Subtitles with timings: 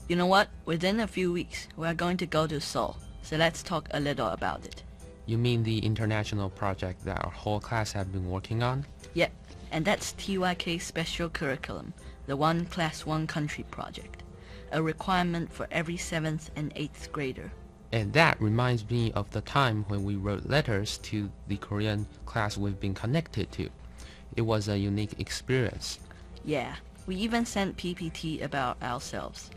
[0.09, 0.49] You know what?
[0.67, 2.97] Within a few weeks, we are going to go to Seoul.
[3.23, 4.85] So let's talk a little about it.
[5.27, 8.87] You mean the international project that our whole class have been working on?
[9.15, 9.33] Yep.
[9.73, 11.93] And that's TYK Special Curriculum,
[12.27, 14.23] the One Class One Country project,
[14.71, 17.51] a requirement for every 7th and 8th grader.
[17.91, 22.57] And that reminds me of the time when we wrote letters to the Korean class
[22.57, 23.69] we've been connected to.
[24.37, 25.99] It was a unique experience.
[26.45, 29.51] Yeah, we even sent PPT about ourselves.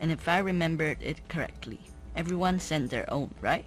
[0.00, 1.80] And if I remembered it correctly,
[2.16, 3.64] everyone sent their own, right?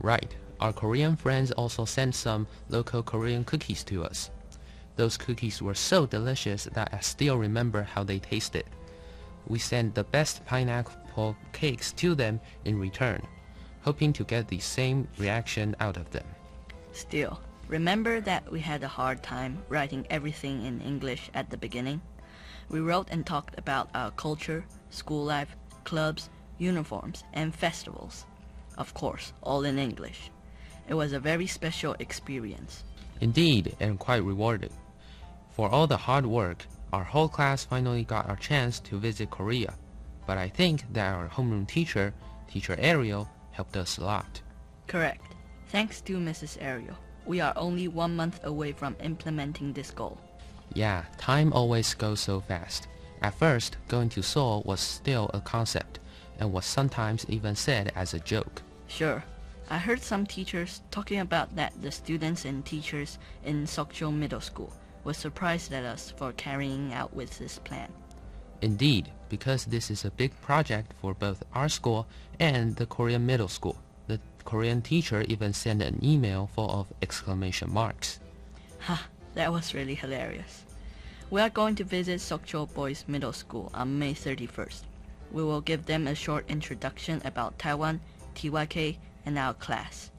[0.00, 0.34] Right.
[0.60, 4.30] Our Korean friends also sent some local Korean cookies to us.
[4.96, 8.64] Those cookies were so delicious that I still remember how they tasted.
[9.46, 13.22] We sent the best pineapple cakes to them in return,
[13.82, 16.26] hoping to get the same reaction out of them.
[16.92, 22.02] Still, remember that we had a hard time writing everything in English at the beginning?
[22.68, 25.56] We wrote and talked about our culture, school life,
[25.88, 26.28] clubs,
[26.58, 28.26] uniforms, and festivals.
[28.76, 30.30] Of course, all in English.
[30.86, 32.84] It was a very special experience.
[33.22, 34.74] Indeed, and quite rewarding.
[35.56, 39.72] For all the hard work, our whole class finally got a chance to visit Korea.
[40.26, 42.12] But I think that our homeroom teacher,
[42.52, 44.42] Teacher Ariel, helped us a lot.
[44.88, 45.34] Correct.
[45.68, 46.58] Thanks to Mrs.
[46.60, 50.18] Ariel, we are only one month away from implementing this goal.
[50.74, 52.88] Yeah, time always goes so fast.
[53.20, 55.98] At first, going to Seoul was still a concept,
[56.38, 58.62] and was sometimes even said as a joke.
[58.86, 59.24] Sure.
[59.70, 64.72] I heard some teachers talking about that the students and teachers in Sokcho Middle School
[65.04, 67.92] were surprised at us for carrying out with this plan.
[68.62, 72.06] Indeed, because this is a big project for both our school
[72.40, 73.78] and the Korean Middle School.
[74.06, 78.20] The Korean teacher even sent an email full of exclamation marks.
[78.80, 80.64] Ha, that was really hilarious.
[81.30, 84.80] We are going to visit Sokcho Boys Middle School on May 31st.
[85.30, 88.00] We will give them a short introduction about Taiwan,
[88.34, 88.96] TYK,
[89.26, 90.10] and our class.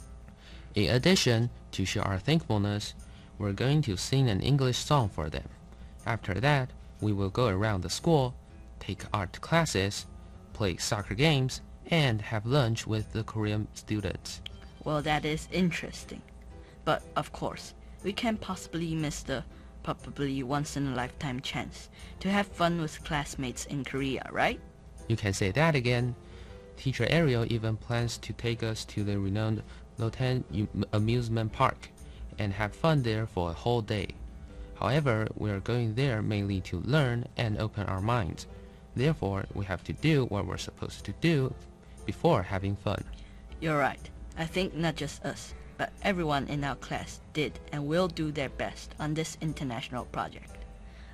[0.76, 2.94] In addition, to show our thankfulness,
[3.40, 5.50] we're going to sing an English song for them.
[6.06, 6.70] After that,
[7.02, 8.36] we will go around the school,
[8.80, 10.06] take art classes,
[10.54, 14.42] play soccer games, and have lunch with the Korean students.
[14.84, 16.22] Well, that is interesting.
[16.86, 17.74] But of course,
[18.04, 19.44] we can't possibly miss the
[19.90, 21.90] probably once in a lifetime chance
[22.20, 24.60] to have fun with classmates in Korea, right?
[25.08, 26.16] You can say that again.
[26.78, 29.64] Teacher Ariel even plans to take us to the renowned
[30.00, 30.44] Lotan
[30.94, 31.90] Amusement Park
[32.38, 34.10] and have fun there for a whole day.
[34.76, 38.46] However, we are going there mainly to learn and open our minds.
[38.96, 41.54] Therefore, we have to do what we're supposed to do
[42.06, 43.04] before having fun.
[43.60, 44.10] You're right.
[44.38, 48.51] I think not just us, but everyone in our class did and will do their
[48.51, 50.51] best on this international project.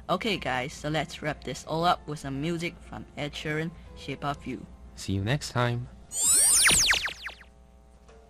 [0.08, 4.24] Okay, guys, so let's wrap this all up with some music from Ed Sheeran, Shape
[4.24, 4.58] of You.
[4.96, 5.86] See you next time.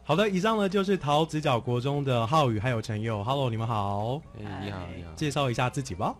[0.02, 5.12] 好的，以上呢就是桃子角国中的浩宇还有陈佑，Hello，你们好，哎，你好，你好。
[5.14, 6.14] 介绍一下自己吧。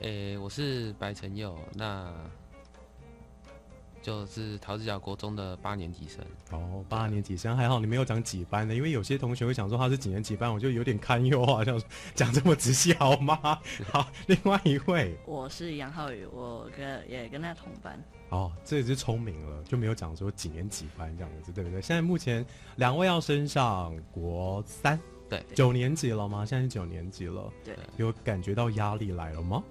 [0.00, 2.12] 诶，我是白晨佑，那
[4.01, 6.23] 就是桃子角国中的八年级生。
[6.51, 11.81] 哦，八年级生还好，你没有讲几班的，因为有些同学会想说他是几年级班，我就有点堪忧啊，像
[12.15, 13.59] 讲这么仔细好吗？
[13.91, 18.01] 好，另外一位，我是杨浩宇，我跟也跟他同班。
[18.29, 21.81] 哦，这也是聪明了，就没有讲说几年几班这样子，对不对？
[21.81, 22.45] 现在目前
[22.77, 24.99] 两位要升上国三，
[25.29, 26.45] 对，九年级了吗？
[26.45, 29.63] 现在是九年级了，对，有感觉到压力来了吗？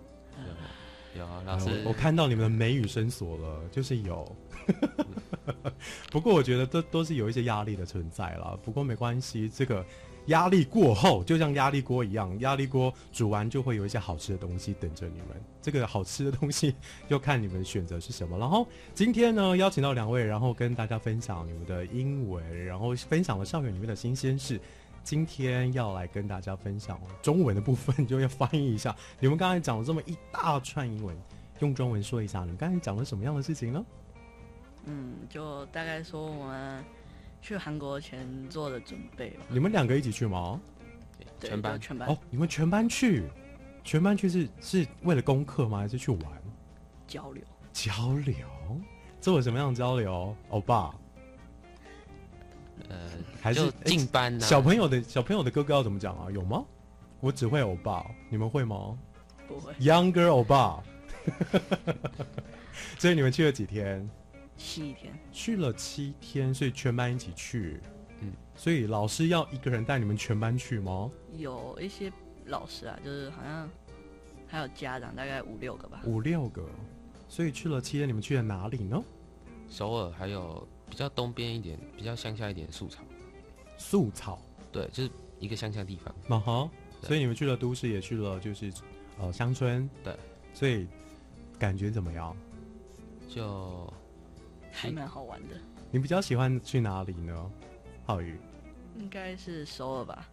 [1.18, 4.36] 有啊，老师哎我，看到你们的眉宇深锁了，就是有。
[6.12, 8.56] 不过我觉得这都是有一些压力的存在啦。
[8.62, 9.84] 不过没关系，这个
[10.26, 15.28] 压力过后，就像压力锅一样，压力锅煮完就会有一些好吃的东西等着你们。
[15.60, 16.74] 这个好吃的东西
[17.08, 18.38] 就看你们选择是什么。
[18.38, 24.60] 然后今天呢，邀请到两位，然后跟大家分享你们的英文，然后分享了校园里面的新鲜事。
[25.02, 28.94] 今天要来跟大家分享中文的部分，就要翻译一下。
[29.18, 31.16] 你们刚才讲了这么一大串英文，
[31.60, 33.84] 用中文说一下，你们刚才讲了什么样的事情呢？
[34.84, 36.84] 嗯，就大概说我们
[37.42, 39.44] 去韩国前做的准备吧。
[39.48, 40.60] 你们两个一起去吗？
[41.38, 43.24] 对全班全班哦，你们全班去，
[43.82, 45.78] 全班去是是为了功课吗？
[45.78, 46.22] 还是去玩
[47.06, 47.42] 交流。
[47.72, 48.34] 交流？
[49.20, 50.34] 做了什么样的交流？
[50.48, 50.94] 欧巴
[52.88, 52.96] 呃，
[53.40, 56.30] 还是进班呐、小朋友的小朋友的哥哥要怎么讲啊？
[56.30, 56.64] 有吗？
[57.20, 58.98] 我只会欧巴，你们会吗
[59.46, 60.82] 不会，？Younger 欧巴。
[62.98, 64.08] 所以你们去了几天？
[64.56, 65.12] 七天。
[65.32, 67.80] 去了七天，所以全班一起去。
[68.20, 71.10] 嗯，所以老师要一个人带你们全班去吗？
[71.32, 72.10] 有一些
[72.46, 73.68] 老师啊，就是好像
[74.46, 76.00] 还有家长，大概五六个吧。
[76.06, 76.64] 五六个，
[77.28, 79.02] 所以去了七天，你们去了哪里呢？
[79.68, 83.02] 首尔还有比较东边一点、比较乡下一点的素草，
[83.78, 84.42] 素草，
[84.72, 86.14] 对，就是一个乡下地方。
[86.26, 86.68] 嘛哈。
[87.00, 88.70] 对所以你们去了都市，也去了就是
[89.18, 89.88] 呃乡村。
[90.04, 90.14] 对，
[90.52, 90.86] 所以
[91.58, 92.36] 感觉怎么样？
[93.26, 93.90] 就
[94.70, 95.54] 还蛮好玩的。
[95.90, 97.50] 你比较喜欢去哪里呢？
[98.04, 98.38] 浩宇，
[98.98, 100.28] 应该是首尔吧，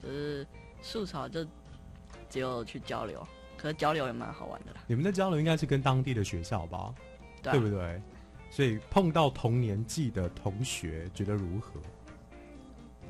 [0.00, 0.46] 就是
[0.82, 1.44] 素草就
[2.30, 6.94] 只有去交流，可是交流也蛮好玩的啦，你们的交流应该是跟当地的学校吧？
[7.42, 8.00] 对,、啊、对不对？
[8.54, 11.80] 所以碰到同年纪的同学，觉得如何？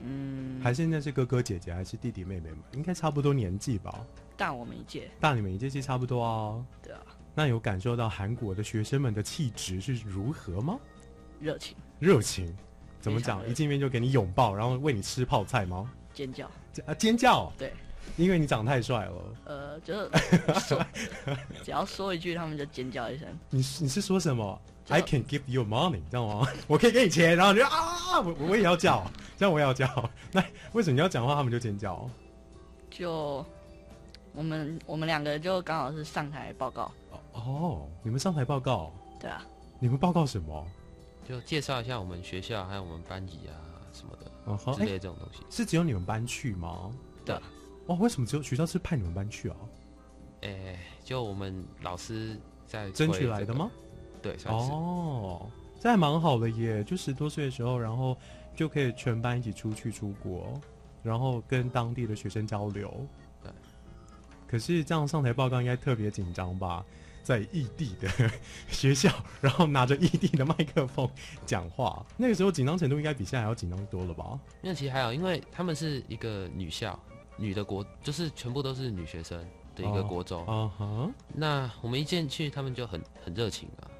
[0.03, 2.65] 嗯，还是那是哥哥姐姐，还是弟弟妹妹嘛？
[2.73, 4.07] 应该差不多年纪吧？
[4.39, 6.65] 大我们一届，大你们一届是差不多哦。
[6.83, 7.01] 对啊，
[7.35, 10.81] 那有感受到韩国的学生们的气质是如何吗？
[11.41, 12.51] 热情、热情，
[12.99, 13.47] 怎么讲？
[13.47, 15.93] 一见面就给你拥抱，然后喂你吃泡菜吗？
[16.15, 16.51] 尖叫，
[16.87, 17.53] 啊，尖叫！
[17.59, 17.71] 对，
[18.17, 19.13] 因为你长太帅了。
[19.45, 20.11] 呃，就是
[20.67, 20.85] 说，
[21.65, 23.29] 只要说一句，他们就尖叫一声。
[23.51, 26.49] 你是你是说什么？I can give you money，知道吗？
[26.69, 29.05] 我可以给你钱，然后你就啊，我我也要叫，
[29.37, 30.11] 这样我也要叫。
[30.33, 30.43] 那
[30.73, 32.09] 为什么你要讲话，他们就尖叫？
[32.91, 33.45] 就
[34.33, 36.93] 我们我们两个就刚好是上台报告，
[37.33, 39.45] 哦，你们上台报告，对啊，
[39.79, 40.67] 你们报告什么？
[41.27, 43.57] 就介绍一下我们学校还有我们班级啊
[43.95, 45.41] 什么的嗯哼，之哎、类这种东西。
[45.51, 46.91] 是只有你们班去吗？
[47.25, 47.43] 对啊，
[47.87, 49.57] 哦，为什么只有学校是派你们班去啊？
[50.43, 53.71] 诶、就我们老师在争取来的吗？？
[54.23, 54.73] 对，算是。
[54.73, 55.47] 哦，
[55.81, 58.17] 这还蛮好的耶，就十多岁的时候，然后
[58.55, 60.61] 就可以全班一起出去出国，
[61.03, 63.07] 然后跟当地的学生交流。
[63.43, 63.51] 对。
[64.47, 66.85] 可是这样上台报告应该特别紧张吧？
[67.23, 68.31] 在异地的
[68.69, 69.11] 学校，
[69.41, 71.09] 然后拿着异地的麦克风
[71.47, 74.39] 讲话，那个时候紧张程度应该比现在还要紧张多了吧？
[74.61, 76.99] 那其实还好，因为他们是一个女校，
[77.37, 79.39] 女的国就是全部都是女学生
[79.75, 80.47] 的一个哦国中。
[80.47, 83.91] 啊哈，那我们一进去，他们就很很热情啊。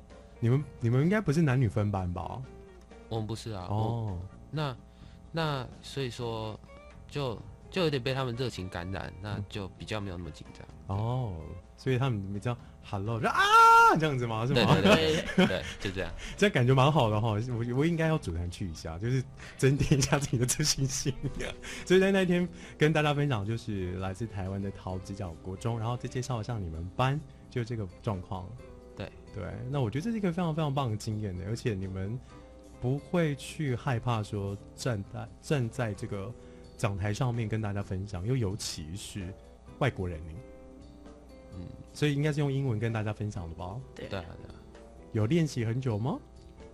[0.41, 2.41] 你们你们应该不是男女分班吧？
[3.09, 4.19] 我们不是啊，哦，
[4.51, 4.77] 那
[5.33, 6.59] 那所以说
[7.09, 7.39] 就
[7.71, 10.97] 就有点被他们热情感染，那就比较没有那么紧张。
[10.97, 11.33] 哦，
[11.77, 13.41] 所以他们比较 hello 就啊
[13.99, 14.47] 这样子吗？
[14.47, 14.77] 是对吗？
[14.81, 16.13] 对对对 对，就这样。
[16.37, 19.23] 这样感觉蛮好的哈，我我应该要组团去一下，就是
[19.57, 21.13] 增添一下自己的自信心。
[21.85, 28.49] 所以在那天跟大家分享，就是来自台湾的桃子角国中，然后再介绍一下你们班就这个状况。
[28.97, 32.19] 对对，那我觉得这是一个非常非常棒的经验的，而且你们
[32.81, 36.33] 不会去害怕说站在站在这个
[36.77, 39.33] 讲台上面跟大家分享，又尤其是
[39.79, 40.37] 外国人民，
[41.59, 43.77] 嗯，所以应该是用英文跟大家分享的吧？
[43.95, 44.23] 对对。
[45.13, 46.19] 有练习很久吗？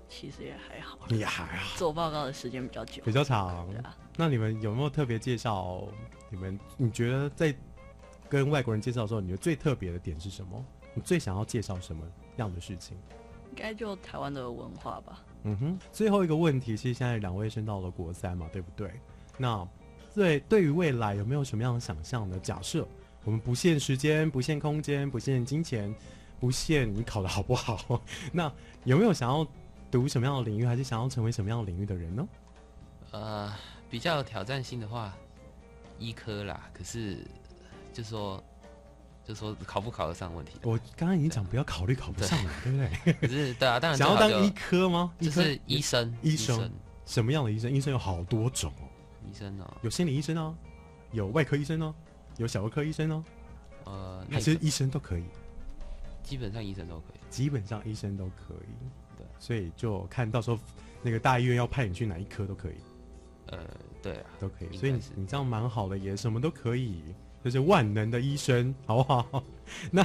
[0.09, 1.79] 其实也还好，也还好。
[1.79, 3.79] 做报告的时间比较久，比较长对。
[3.83, 5.87] 啊，那你们有没有特别介绍？
[6.31, 7.55] 你们你觉得在
[8.29, 10.65] 跟外国人介绍的时候，你觉得最特别的点是什么？
[10.95, 12.05] 你最想要介绍什么
[12.37, 12.97] 样的事情？
[13.51, 15.23] 应该就台湾的文化吧。
[15.45, 15.79] 嗯哼。
[15.93, 18.91] 最后一个问题其实，现在两位升到了国三嘛，对不对？
[19.37, 19.69] 那
[20.15, 22.37] 对对于未来有没有什么样的想象呢？
[22.41, 22.87] 假设
[23.25, 25.95] 我们不限时间、不限空间、不限金钱、
[26.39, 28.01] 不限你考的好不好，
[28.33, 28.51] 那
[28.85, 29.47] 有没有想要
[29.91, 32.27] 读什么样的领域，还是想要成为什么样的领域的人呢？
[33.11, 33.53] 呃，
[33.91, 35.13] 比较有挑战性的话，
[35.99, 36.69] 医科啦。
[36.73, 37.19] 可是
[37.93, 38.43] 就说
[39.25, 40.53] 就说考不考得上问题。
[40.63, 43.13] 我刚刚已经讲不要考虑考不上了，对不对？
[43.21, 45.13] 可是对啊，当然想要当医科吗？
[45.21, 46.71] 就是医生，医生
[47.05, 47.71] 什么样的医生？
[47.71, 48.87] 医生有好多种哦，
[49.29, 50.55] 医生哦，有心理医生啊，
[51.13, 51.95] 有外科医生哦，
[52.41, 53.25] 有小儿科医生哦，
[53.85, 55.25] 呃，还是医生都可以，
[56.23, 57.21] 基本上医生都可以。
[57.29, 58.89] 基本上医生都可以。
[59.19, 60.59] 对，所以就看到时候
[61.03, 62.77] 那个大医院要派你去哪一科都可以，
[63.49, 63.59] 呃，
[64.03, 64.75] 对啊，都可以。
[64.75, 67.03] 所以你你这样蛮好的，也什么都可以，
[67.45, 69.45] 就是万能的医生，好不好？
[69.93, 70.03] 那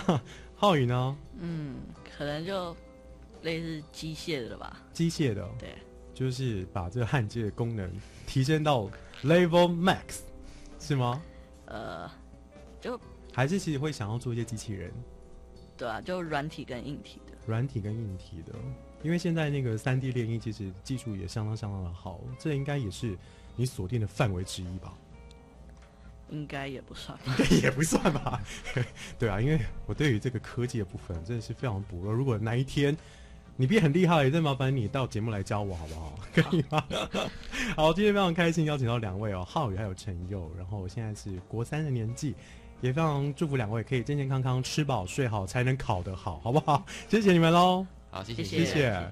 [0.56, 1.18] 浩宇呢？
[1.40, 1.78] 嗯，
[2.18, 2.76] 可能就
[3.44, 4.84] 类似机械的吧。
[4.92, 5.74] 机械的，对，
[6.14, 7.90] 就是把这个焊接的功能
[8.28, 8.90] 提升到
[9.24, 10.20] level max，
[10.82, 11.22] 是吗？
[11.68, 12.08] 呃，
[12.86, 13.02] 就
[13.34, 14.94] 还是其实会想要做一些机器人，
[15.76, 17.34] 对啊，就软体跟硬体的。
[17.48, 18.54] 软体跟硬体的，
[19.02, 23.18] 因为现在那个三 D 列印其实技术也相当相当的好，这应该也是
[23.56, 24.94] 你锁定的范围之一吧？
[26.30, 27.36] 应该也不算吧。
[27.40, 28.40] 应该也不算吧？
[29.18, 32.14] 对啊，因为我对于这个科技的部分真的是非常薄弱。
[32.14, 32.96] 如果哪一天
[33.56, 36.20] 你变很厉害，再麻烦你到节目来教我好不好？
[36.32, 36.84] 可以吗？
[37.76, 42.36] 好，今天非常开心邀请到两位哦，浩宇还有陈佑，然后我现在是国三的年纪。
[42.82, 46.86] 也非常祝福两位可以健健康康、吃饱睡好，才能考得好，好不好？
[47.10, 47.86] 谢谢你们喽！
[48.12, 49.10] 好，谢谢谢谢谢。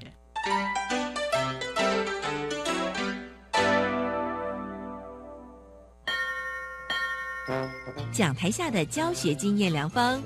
[8.12, 10.22] 讲台下的教学经验良方，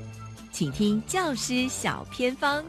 [0.51, 2.63] 请听教师小偏方。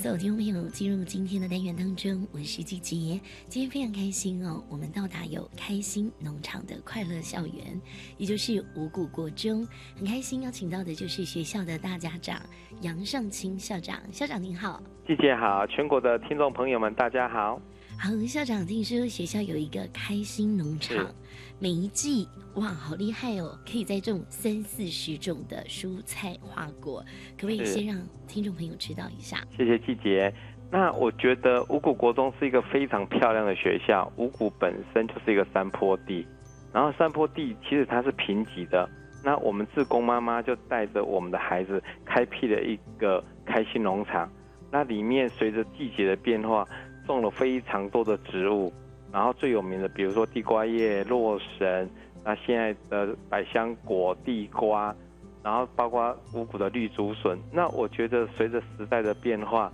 [0.00, 3.20] 所有听众朋友进入今天的单元当中，我是季杰。
[3.48, 7.78] 今天非常开心哦，我们到达有开心农场的快乐校园，
[8.16, 9.68] 也就是五谷国中。
[9.98, 12.40] 很开心邀请到的就是学校的大家长
[12.80, 14.82] 杨尚清校长，校长您好。
[15.06, 17.60] 季姐好，全国的听众朋友们大家好。
[17.98, 21.14] 好，校长，听说学校有一个开心农场，
[21.62, 27.04] 每一季哇，好厉害哦，可以栽种三四十种的蔬菜花果，
[27.38, 29.36] 可不可以先让听众朋友知道一下？
[29.54, 30.32] 谢谢季姐。
[30.72, 34.10] 那我觉得五谷国中是一个非常漂亮的学校。
[34.16, 36.26] 五谷本身就是一个山坡地，
[36.72, 38.88] 然后山坡地其实它是贫瘠的。
[39.22, 44.26] 那我们志工妈妈就带着我们的孩子开辟了一个开心农场。
[44.70, 46.64] 那里面随着季节的变化，
[47.06, 48.72] 种了非常多的植物。
[49.12, 51.88] 然后最有名的，比如说地瓜叶、洛神，
[52.24, 54.94] 那现在的百香果、地瓜，
[55.42, 57.38] 然后包括五谷的绿竹笋。
[57.52, 59.72] 那我觉得随着时代的变化，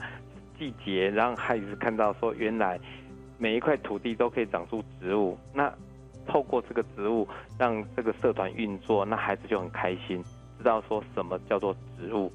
[0.59, 2.81] 季节让孩子看到说，原来
[3.37, 5.37] 每一块土地都可以长出植物。
[5.53, 5.73] 那
[6.27, 7.29] 透过这个植物
[7.59, 10.23] 让这个社团运作，那孩子就很开心，
[10.59, 12.33] 知道说什么叫做植物，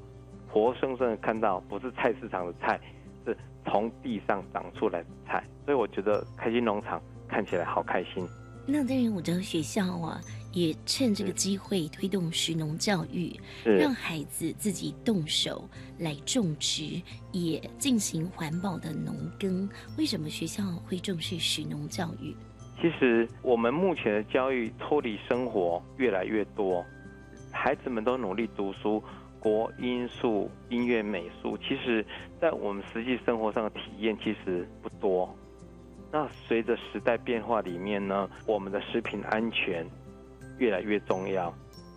[0.48, 2.79] 活生生的看到不是菜市场的菜，
[3.25, 5.44] 是从地上长出来的菜。
[5.65, 8.27] 所以我觉得开心农场看起来好开心。
[8.68, 10.22] 那当然，我知道学校啊，
[10.53, 17.01] 也趁这个机会推动食农教育，让孩子自己动手来种植，
[17.32, 19.68] 也进行环保的农耕。
[19.98, 22.36] 为什么学校会重视食农教育？
[22.80, 26.86] 其实我们目前的教育脱离生活越来越多，
[27.51, 29.03] 孩子们都努力读书，
[29.41, 32.05] 国音素、音乐、美术，其实
[32.39, 35.36] 在我们实际生活上的体验其实不多。
[36.12, 39.83] 那随着时代变化里面呢，我们的食品安全
[40.60, 41.51] 越来越重要。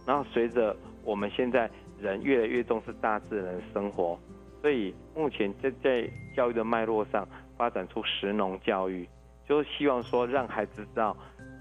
[0.06, 0.74] 然后随着
[1.04, 1.70] 我们现在
[2.00, 4.18] 人越来越重视大自然生活，
[4.62, 9.06] 所以目前在在教育的脉络上发展出食农教育，
[9.46, 11.14] 就是希望说让孩子知道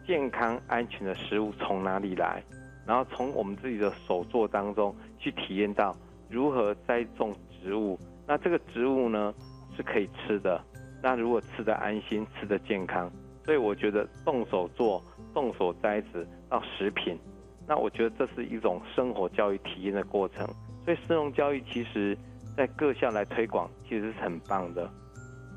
[0.08, 2.42] 健康安全的食物从哪里来，
[2.86, 5.96] 然后从我们自己的手作当中去体验到
[6.30, 7.98] 如何栽种植物。
[8.28, 9.34] 那这个植物呢
[9.76, 10.62] 是可以吃的，
[11.02, 13.10] 那如果吃的安心，吃的健康，
[13.46, 15.02] 所以我觉得动手做、
[15.34, 17.18] 动手栽植到食品，
[17.66, 20.46] 那我觉得这是一种生活教育体验的过程。
[20.84, 22.18] 所以，师农教育其实
[22.58, 24.90] 在各校来推广，其实是很棒的。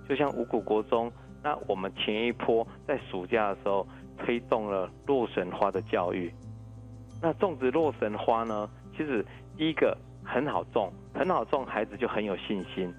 [0.09, 1.11] 就像五谷国中，
[1.43, 3.85] 那我们前一波在暑假的时候
[4.17, 6.33] 推动了洛神花的教育。
[7.27, 12.95] 那种植洛神花呢，其实第一个很好种，很好种，孩子就很有信心。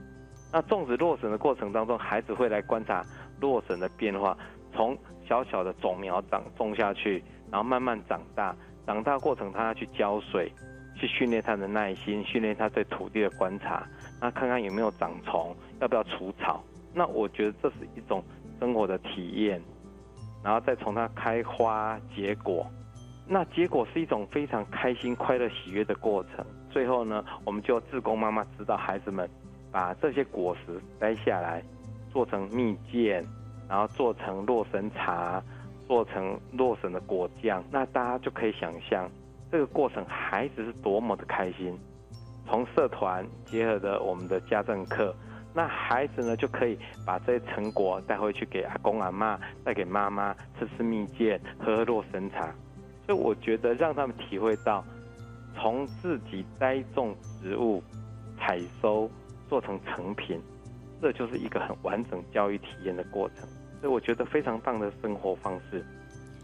[0.51, 3.01] 那种植洛神的过程当中，孩子会来观察
[3.39, 4.37] 洛神的变化，
[4.73, 8.53] 从小小的种苗长种下去，然后慢慢长大，
[8.85, 10.51] 长大过程他要去浇水，
[10.93, 13.87] 去训练他的耐心，训练他对土地的观察，
[14.19, 16.61] 那看看有没有长虫，要不要除草。
[16.93, 18.21] 那我觉得这是一种
[18.59, 19.61] 生活的体验，
[20.43, 22.69] 然后再从它开花结果，
[23.29, 26.45] 那结果是一种非常开心、快乐、喜悦的过程。
[26.69, 29.29] 最后呢，我们就自工妈妈指导孩子们
[29.71, 31.61] 把这些果实摘下来，
[32.11, 33.21] 做成蜜饯，
[33.67, 35.43] 然后做成洛神茶，
[35.87, 37.63] 做成洛神的果酱。
[37.69, 39.09] 那大家就可以想象
[39.51, 41.77] 这个过程，孩子是多么的开心。
[42.45, 45.13] 从社团结合的我们的家政课。
[45.53, 52.53] 那孩子呢，就可以把这些成果带回去给阿公阿妈，带给妈妈吃吃蜜饯，喝喝洛神茶。
[53.07, 54.85] 所以我觉得让他们体会到，
[55.55, 57.81] 从自己栽种植物、
[58.37, 59.09] 采收
[59.49, 60.39] 做成成品，
[61.01, 63.47] 这就是一个很完整教育体验的过程。
[63.79, 65.85] 所以我觉得非常棒的生活方式。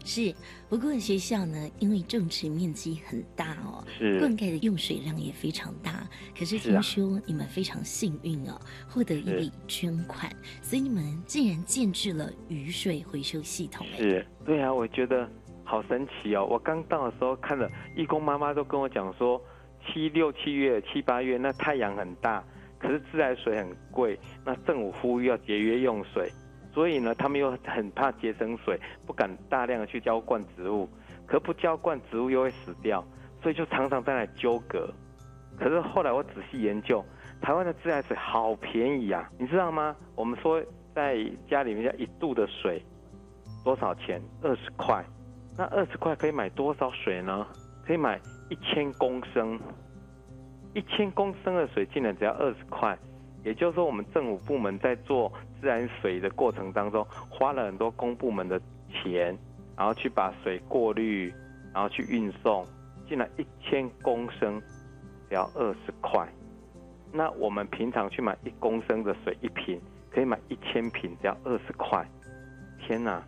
[0.06, 0.34] 是，
[0.68, 6.06] 不过学校呢，因为种植面积很大哦，是灌溉的用水量也非常大。
[6.38, 10.30] 可是听说你们非常幸运哦，获得一笔捐款，
[10.62, 13.86] 所以你们竟然建制了雨水回收系统。
[13.96, 15.26] 是，对啊，我觉得
[15.64, 16.44] 好神奇哦！
[16.44, 19.40] 我刚到的时候看了，义工妈妈都跟我讲说，
[19.86, 22.44] 七六七月、七八月那太阳很大，
[22.78, 26.30] 可是自来水很贵，那政府呼吁要节约用水。
[26.72, 30.88] 所以呢，他们又很怕节省水，不敢大量的去浇灌植物，
[31.26, 33.02] 可不浇灌植物又会死掉，
[33.42, 34.92] 所以就常常在那纠葛。
[35.56, 37.04] 可是后来我仔细研究，
[37.40, 39.94] 台湾的自来水好便宜啊，你知道吗？
[40.16, 40.60] 我们说
[40.94, 41.16] 在
[41.48, 42.82] 家里面要一度的水
[43.64, 44.20] 多少钱？
[44.42, 45.04] 二十块。
[45.56, 47.46] 那二十块可以买多少水呢？
[47.86, 49.60] 可以买一千公升，
[50.72, 52.98] 一千公升的水竟然只要二十块。
[53.44, 58.58] 也就是说，我们政府部门在做自来水的过程当中，花了很多公部门的
[58.90, 59.36] 钱，
[59.76, 61.32] 然后去把水过滤，
[61.74, 62.66] 然后去运送，
[63.06, 64.58] 竟然一千公升
[65.28, 66.26] 只要二十块。
[67.12, 69.78] 那我们平常去买一公升的水一瓶，
[70.10, 72.02] 可以买一千瓶，只要二十块。
[72.80, 73.22] 天哪，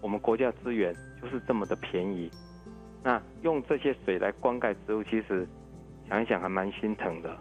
[0.00, 2.30] 我们国家资源就是这么的便宜。
[3.02, 5.48] 那用这些水来灌溉植物，其实
[6.08, 7.34] 想一想还蛮心疼的。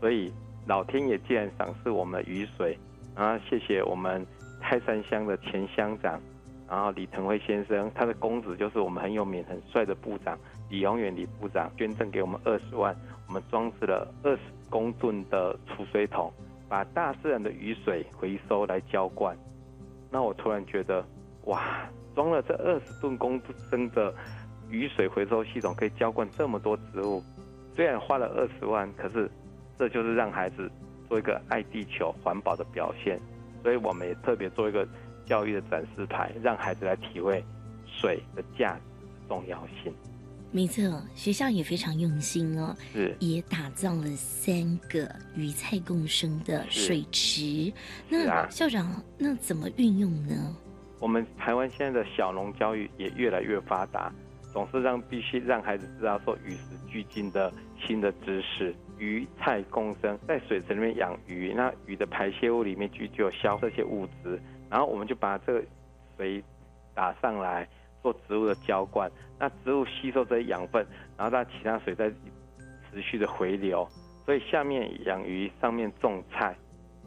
[0.00, 0.30] 所以。
[0.66, 2.78] 老天爷既然赏赐我们雨水，
[3.16, 4.22] 然后谢谢我们
[4.60, 6.20] 泰山乡的前乡长，
[6.68, 12.94] 然后李腾辉先生，他的公子就是我们很有名、很帅的部长李永远李部长，捐赠给我们二十万，
[13.26, 16.30] 我们装置了二十公吨的储水桶，
[16.68, 19.34] 把大自然的雨水回收来浇灌。
[20.10, 21.02] 那我突然觉得，
[21.46, 24.12] 哇，装了这二十吨公升的
[24.68, 27.22] 雨水回收系统，可以浇灌这么多植物，
[27.76, 29.30] 虽然花了二十万，可是。
[29.78, 30.68] 这就是让孩子
[31.08, 33.16] 做一个爱地球、环保的表现，
[33.62, 34.84] 所以我们也特别做一个
[35.24, 37.44] 教育的展示牌，让孩子来体会
[37.86, 38.80] 水的价值、
[39.28, 39.94] 重要性。
[40.50, 47.72] 没错，学校也非常用心哦，是也打造了三个鱼菜共生的水池。
[48.08, 50.56] 那校长，那怎么运用呢？
[50.98, 54.12] 我们台湾现在的小农教育也越来越发达，
[54.52, 58.74] 总是让必须让孩子知道说与时俱进的新的知识。
[58.98, 65.62] 鱼菜共生，在水池里面养鱼，那鱼的排泄物里面就就有消这些物质，然后我们就把这个
[66.16, 66.42] 水
[66.94, 67.68] 打上来
[68.02, 69.08] 做植物的浇灌，
[69.38, 70.84] 那植物吸收这些养分，
[71.16, 72.10] 然后它其他水再
[72.90, 73.88] 持续的回流，
[74.24, 76.56] 所以下面养鱼，上面种菜。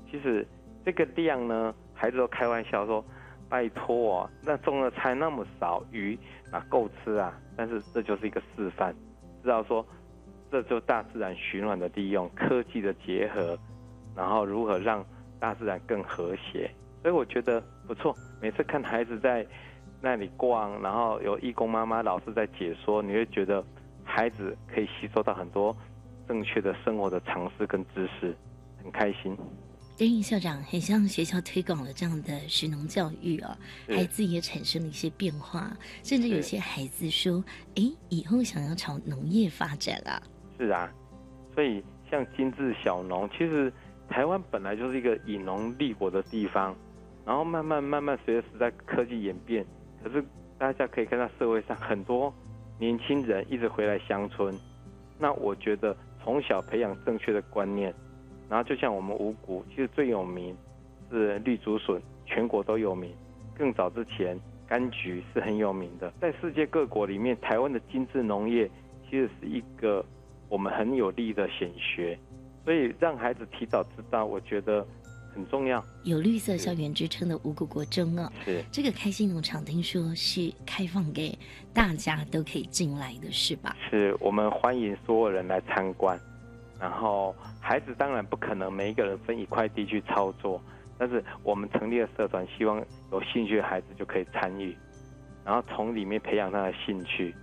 [0.09, 0.47] 其实
[0.85, 3.03] 这个量呢，孩子都开玩笑说
[3.51, 6.17] ：“拜托，那种的菜那么少，鱼
[6.51, 8.95] 哪够吃啊？”但是这就是一个示范，
[9.43, 9.85] 知道说。
[10.53, 13.57] 这就大自然循环的利用，科技的结合，
[14.13, 15.01] 然后如何让
[15.39, 16.69] 大自然更和谐？
[17.01, 18.13] 所以我觉得不错。
[18.41, 19.47] 每次看孩子在
[20.01, 23.63] 那里逛，然后有义工妈妈老师在解说，你会觉得
[24.03, 25.73] 孩子可以吸收到很多
[26.27, 28.35] 正确的生活的常识跟知识，
[28.83, 29.37] 很开心。
[30.01, 33.55] 担任校长，很像学校推广了这样的实农教育哦，
[33.87, 37.43] 孩子也产生了一些变化，甚至有些孩子说
[37.77, 40.19] ：“哎，以后想要朝农业发展啊。”
[40.57, 40.91] 是啊，
[41.53, 43.71] 所以像精致小农，其实
[44.09, 46.75] 台湾本来就是一个以农立国的地方，
[47.23, 49.63] 然后慢慢慢慢随着时代科技演变，
[50.03, 50.25] 可是
[50.57, 52.33] 大家可以看到社会上很多
[52.79, 54.51] 年轻人一直回来乡村，
[55.19, 57.93] 那我觉得从小培养正确的观念。
[58.51, 60.53] 然后就像我们五谷，其实最有名
[61.09, 63.09] 是绿竹笋，全国都有名。
[63.57, 64.37] 更早之前，
[64.67, 66.11] 柑橘是很有名的。
[66.19, 68.69] 在世界各国里面，台湾的精致农业
[69.09, 70.05] 其实是一个
[70.49, 72.19] 我们很有利的显学。
[72.65, 74.85] 所以让孩子提早知道，我觉得
[75.33, 75.81] 很重要。
[76.03, 81.39] 有绿色校园之称的五谷国中啊，是这个开心农场，听说是开放给
[81.73, 83.77] 大家都可以进来的是吧？
[83.89, 86.19] 是我们欢迎所有人来参观。
[86.81, 90.59] 然后孩子当然不可能每一个人分一块地去操作，
[90.97, 94.75] 但是我们成立了社团，希望有兴趣的孩子就可以参与，
[95.45, 97.35] 然后从里面培养他的兴趣。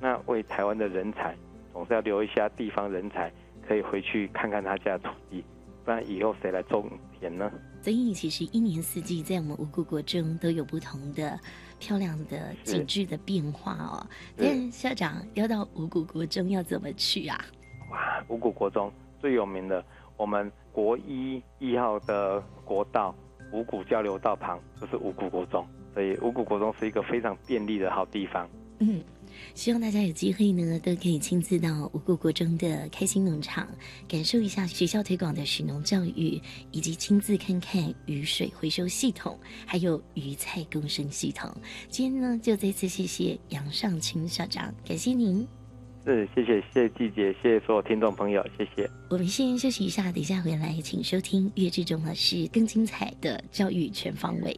[0.00, 1.36] 那为台湾的人才，
[1.72, 3.32] 总是要留一下地方人才，
[3.66, 5.44] 可以回去看看他家的土地，
[5.84, 7.50] 不然以后谁来种田呢？
[7.82, 11.36] 所以其实一年四季在我们五谷国中都有不同的
[11.80, 14.06] 漂亮的景致的变化哦。
[14.36, 17.44] 但校长要到五谷国中要怎么去啊？
[18.28, 19.84] 五谷国中最有名的，
[20.16, 23.14] 我们国一一号的国道
[23.52, 28.48] 五谷交流道旁就是五谷国中，所以五谷国中是一个非常便利的好地方。
[28.80, 29.00] 嗯，
[29.54, 33.68] 希望大家有机会呢，都可以亲自到五谷国中的开心农场，
[34.08, 36.40] 感受一下学校推广的许农教育，
[36.72, 41.48] 以及亲自看看雨水回收系统，还有鱼菜共生系统。
[41.88, 45.46] 今天呢，就再次谢谢杨尚清校长，感谢您。
[46.04, 48.88] 是，谢谢，谢谢季姐，谢谢所有听众朋友，谢谢。
[49.08, 54.54] 我们先休息一下，等一下回来，请收听岳志忠老师更精彩的教育全方位。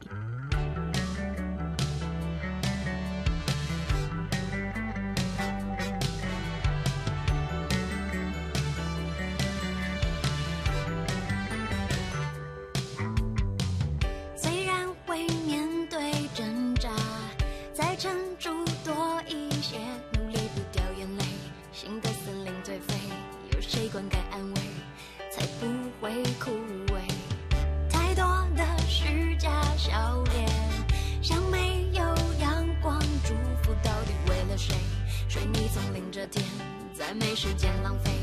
[37.47, 38.16] 时间浪费。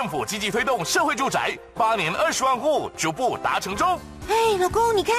[0.00, 4.00] 政府积极推动社会住宅，八年二十万户逐步达成中。
[4.30, 5.14] 哎，老公，你看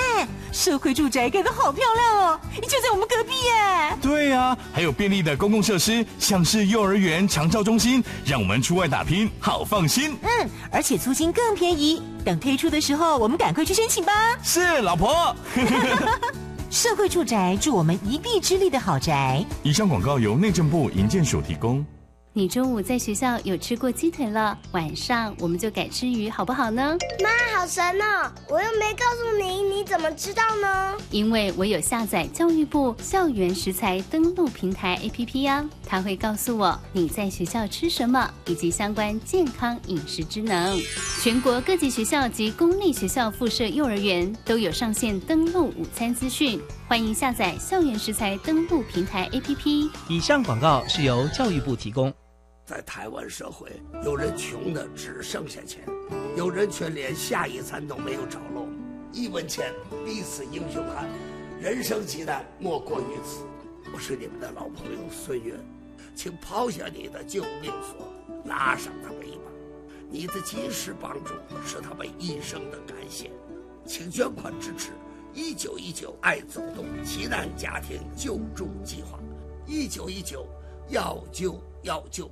[0.51, 3.97] 社会住宅盖得好漂亮哦，就在我们隔壁耶。
[4.01, 10.17] 对啊，还有便利的公共设施，像是幼儿园、长照中心，让我们出外打拼好放心。
[10.23, 12.01] 嗯，而且租金更便宜。
[12.25, 14.11] 等推出的时候，我们赶快去申请吧。
[14.41, 15.35] 是，老婆。
[16.71, 19.45] 社会住宅助我们一臂之力的好宅。
[19.61, 21.85] 以上广告由内政部营建署提供。
[22.33, 26.97] 你中午在学校有吃过鸡腿了，晚上我们就改吃鱼，好不好呢？
[27.21, 28.31] 妈，好神哦！
[28.47, 30.97] 我又没告诉你，你怎么知道呢？
[31.09, 40.79] 因为我有下载教育部校园食材登录平台 APP 呀，它会告诉我你在学校吃什么，以及相关健康饮食之能。
[41.21, 49.89] 全国各级学校及公立学校附设幼儿园都有上线登录午餐资讯，欢迎下载校园食材登录平台 APP。
[50.07, 52.11] 以上广告是由教育部提供。
[52.71, 53.69] 在台湾社会，
[54.01, 55.83] 有人穷的只剩下钱，
[56.37, 58.65] 有人却连下一餐都没有着落。
[59.11, 59.73] 一文钱，
[60.05, 61.05] 逼死英雄汉，
[61.59, 63.43] 人生极难莫过于此。
[63.93, 65.53] 我是你们的老朋友孙悦，
[66.15, 68.07] 请抛下你的救命索，
[68.45, 69.51] 拉上他们一把。
[70.09, 71.33] 你的及时帮助
[71.65, 73.29] 是他们一生的感谢，
[73.85, 74.91] 请捐款支持
[75.33, 79.19] 一九一九爱走动急难家庭救助计划。
[79.67, 80.47] 一九一九，
[80.87, 82.31] 要救要救。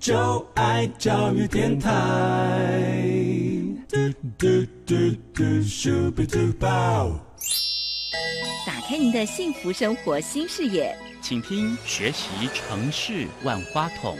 [0.00, 1.88] 就爱教育电台。
[8.66, 14.16] 打开您的幸福生活新视野，请听学习城市万花筒。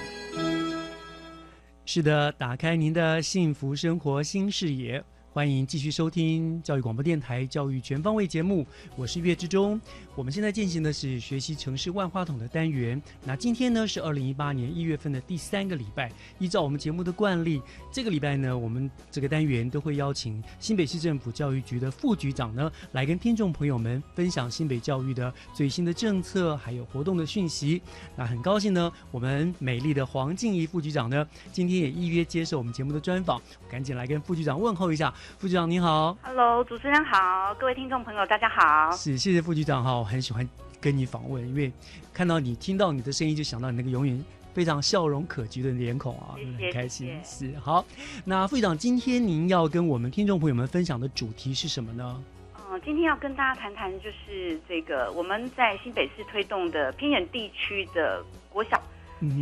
[1.87, 5.03] 是的，打开您的幸福生活新视野。
[5.33, 8.67] 欢迎继续收听教育广播电台《教育全方位》节目，
[8.97, 9.81] 我是岳志忠。
[10.17, 13.01] 我们现在进行的是学习城市万花筒的单元。
[13.25, 16.11] 那今天呢是二零一八年一月份的第三个礼拜。
[16.41, 17.63] 依照我们节目的惯例，
[17.93, 27.81] 这个礼拜呢，我们这个单元都会邀请新北市政府教育局的副局长呢，来跟听众朋友们分享新北教育的最新的政策还有活动的讯息。
[28.17, 33.41] 那很高兴呢，我们美丽的黄静怡副局长呢，今天也依约接受我们节目的专访，
[33.71, 35.15] 赶紧来跟副局长问候一下。
[35.39, 38.91] 副局长您好，Hello，主持人好，各位听众朋友大家好。
[38.93, 40.49] 是，谢谢副局长哈，我很喜欢
[40.81, 41.73] 跟你访问，因为
[42.13, 47.19] 看到你、听到你的声音，就想到你那个永远非常笑容可掬的脸孔啊，很开心。
[47.25, 47.85] 是，好，
[48.25, 52.23] 那副局长，今天您要跟我们听众朋友们分享的主题是什么呢？
[52.71, 58.81] 嗯，今天要跟大家谈谈，就是这个我们在新北市推动的偏远地区的国小。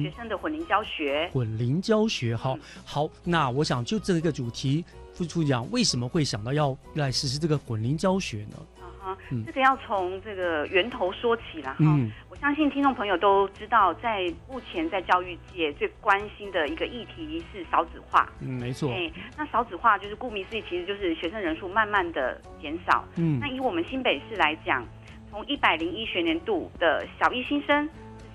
[0.02, 4.84] 学生的混龄教学，混龄教学，好，好，那我想就这个主题，
[5.18, 8.56] 副处长为什么会想到要来实施这个混龄教学呢？
[8.78, 11.98] 啊哈，这个要从这个源头说起了哈。
[12.30, 18.32] 我相信听众朋友都知道，在目前在教育界最关心的一个议题是少子化。
[18.38, 18.92] 嗯，没错。
[18.92, 23.04] 哎，那少子化就是顾名思义，其实就是学生人数慢慢的减少。
[23.16, 24.86] 嗯，那以我们新北市来讲，
[25.28, 27.88] 从一百零一学年度的小一新生。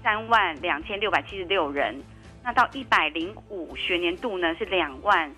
[0.03, 1.95] 三万两千六百七十六人，
[2.43, 5.33] 那到一百零五学年度呢是两万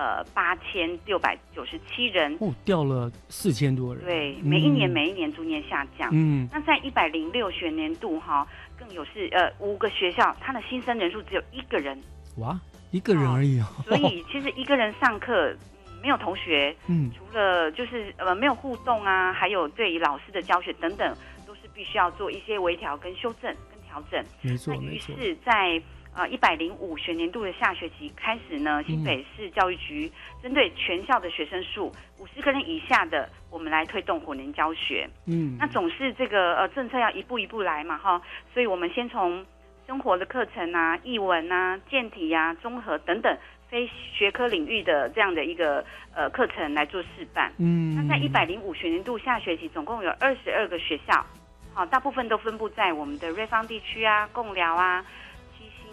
[0.00, 4.02] 呃八千六百九十七人，哦，掉了四千多人。
[4.02, 6.08] 对，每一年每一年逐年下降。
[6.10, 8.46] 嗯，那在一百零六学年度哈，
[8.78, 12.00] 更有是呃五个学校，它的新生人数只有一个人。
[12.38, 12.58] 哇，
[12.90, 13.68] 一个人而已啊！
[13.84, 15.54] 所以其实一个人上课
[16.00, 21.14] 没有同学，嗯，除了就是呃没有互动啊，还有对于老师的教学等等，
[21.46, 23.78] 都是必须要做一些微调跟修正跟。
[23.90, 25.82] 调整，没错，于是，在
[26.14, 30.10] 呃一百零五学年度的下学期开始呢，新北市教育局
[30.42, 35.08] 针对全校的学生数五十个人以下的，我们来推动混龄教学。
[35.26, 38.20] 嗯，那总是这个呃政策要一步一步来嘛，哈，
[38.52, 39.44] 所以我们先从
[39.86, 43.36] 生活的课程啊、译文啊、健体啊、综合等等
[43.68, 47.52] 非学科领域的这样的一个呃课程来做示范。
[47.58, 51.24] 嗯，那在一百零五学年度下学期，总共有二十二个学校。
[51.72, 55.04] 好，大部分都分布在我们的瑞芳地区啊、贡寮啊、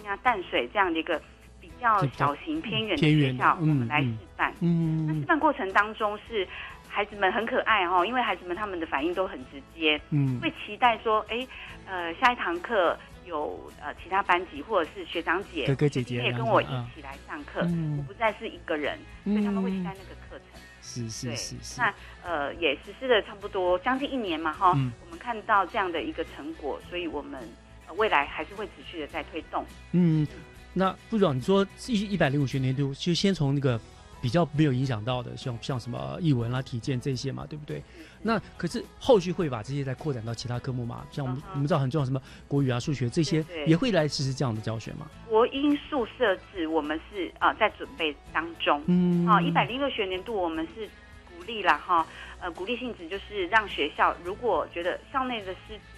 [0.07, 1.21] 七星啊、淡水这样的一个
[1.59, 4.53] 比较小型偏远的学校，我们来示范。
[4.61, 6.47] 嗯，那示范过程当中是
[6.87, 11.45] 孩子们很可爱哦，因为孩子们他们的反应都很直接，嗯会期待说，哎，
[11.85, 20.61] 呃，下一堂课有呃其他班级或者是学长姐、哥哥姐姐学弟妹这样跟我一起来上课，嗯我不再是一个人，所以他们会期待那个课程。
[20.79, 21.93] 是是是是，那
[22.23, 27.47] 呃也实施了差不多将近一年嘛哈，嗯我们看到这样的一个成果，所以我们、呃
[27.95, 29.65] 未来还是会持续的在推动。
[29.93, 30.27] 嗯，
[30.73, 33.79] 那部长，你说一一百零五学年度，就先从那个
[34.21, 37.81] 比较没有影响到的，像像什么译文啦、体健这些嘛，对不对？
[38.21, 41.05] 那可是后续会把这些再扩展到其他科目嘛？
[41.11, 45.07] 像我们、我们知道很重要什么国语啊、数学这些，也会来实施这样的教学嘛？
[45.29, 48.83] 国音数设置，我们是呃在准备当中。
[48.87, 50.87] 嗯啊，一百零六学年度我们是
[51.25, 52.05] 鼓励啦哈，
[52.39, 55.96] 呃，鼓励性质就是让学校如果觉得校内的师资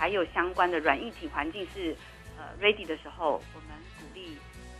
[0.00, 1.94] 还有相关的软硬体环境是
[2.38, 4.34] 呃 ready 的时候，我们鼓励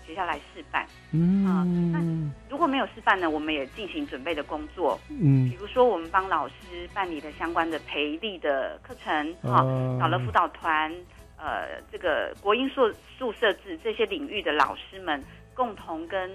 [0.06, 0.86] 学校来示范。
[1.12, 2.00] 嗯那
[2.48, 4.98] 如果没有示范呢，我们也进行准备的工作。
[5.10, 10.90] 嗯比如说我们帮老师办理了相关的培力的课程啊，哦找了辅导团，
[11.36, 16.30] 呃，这个国音数数设置这些领域的老师们共同跟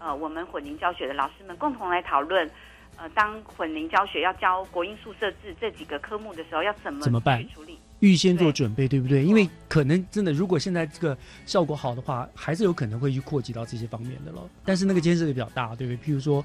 [0.00, 2.50] 呃我们混龄教学的老师们共同来讨论。
[2.96, 7.76] 呃，当混龄教学要教国音数设置这几个科目的时候，要怎么怎么办去处理？
[8.04, 9.24] 预先做准备，对不对？
[9.24, 14.46] 因为可能真的，如果现在这个效果好的话，还是有可能会去扩及到这些方面的了。
[14.62, 15.96] 但是那个牵涉的比较大，对不对？
[15.96, 16.44] 譬如说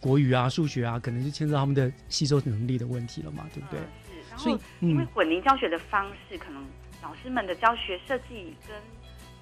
[0.00, 3.78] 国语啊、数学啊，可能就牵涉到他们的吸收能力的问题了嘛，对不对？
[3.78, 6.60] 是，然所以后因为嗯混龄教学的方式，可能
[7.00, 8.76] 老师们的教学设计跟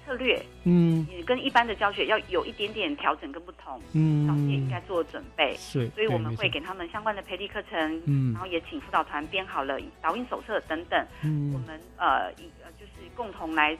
[0.09, 5.55] 策略，嗯你跟一般的教学要有一点点调整跟不同，嗯老师也应该做准备。
[5.55, 13.77] 是所以我们会给他们相关的培力课程，嗯然后也请辅导团编好了导引手册等等，嗯我们呃一呃就是共同来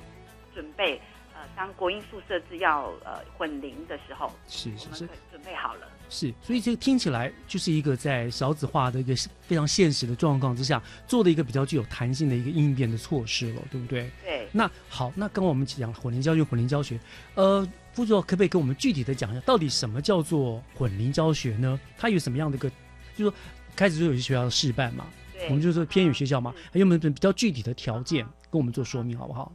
[0.53, 1.01] 准备，
[1.33, 5.87] 呃，当国音宿舍制要呃混龄的时候，是是是我们可准备好了。
[6.09, 14.09] 是，所以这个听起来就是一个在少子化的一个非常现实的状况之下做的一个比较具有弹性的一个应变的措施了，对不对？
[14.23, 14.47] 对。
[14.51, 16.99] 那好，那刚刚我们讲混龄教育、混龄教学，
[17.35, 21.79] 呃，副座可不可以跟我们具体的讲一下，到底什么叫做混龄教学呢？
[21.97, 22.67] 它有什么样的一个，
[23.15, 23.33] 就是说
[23.75, 29.51] 开始就有些学校的示范嘛，对我们就说偏远学校嘛，还有没有比较具体的条件跟我们做说明，好不好？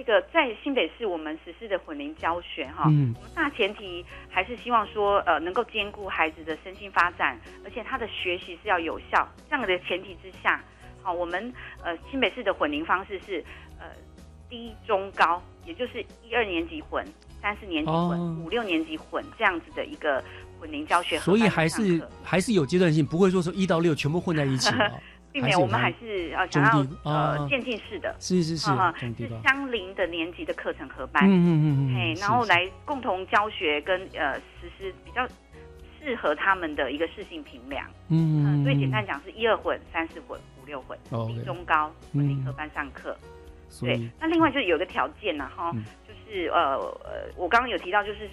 [0.00, 9.28] 呃，这个在新北市我们实施的混龄教学哈，嗯我们大前提还是希望说呃能够兼顾孩子的身心发展，而且他的学习是要有效。
[9.48, 10.62] 这样的前提之下，
[11.02, 11.52] 好，我们
[11.84, 13.44] 呃新北市的混龄方式是
[13.78, 13.86] 呃
[14.48, 17.04] 低中高，也就是一二年级混、
[17.42, 20.22] 三四年级混、哦五六年级混这样子的一个
[20.58, 24.90] 混龄教学所以班还是还是有阶段性，不会说说一到六全部混在一起了。
[25.32, 32.50] 并没有，我们还是呃想要呃渐进式的，是是是是相邻的年级的课程合班，嗯嗯嗯嗯嘿，然后是。
[32.50, 35.26] 来共同教学跟呃实施比较
[36.00, 42.44] 适合他们的一个适性评量，嗯呃所以简单讲是一二混、三四混、五六混，哦低中高混龄嗯。
[42.44, 43.16] 合班上课。
[43.80, 45.84] 对那另外就是有一个条件呢，哈，嗯。
[46.08, 48.28] 就是呃呃，我刚刚有提到，就是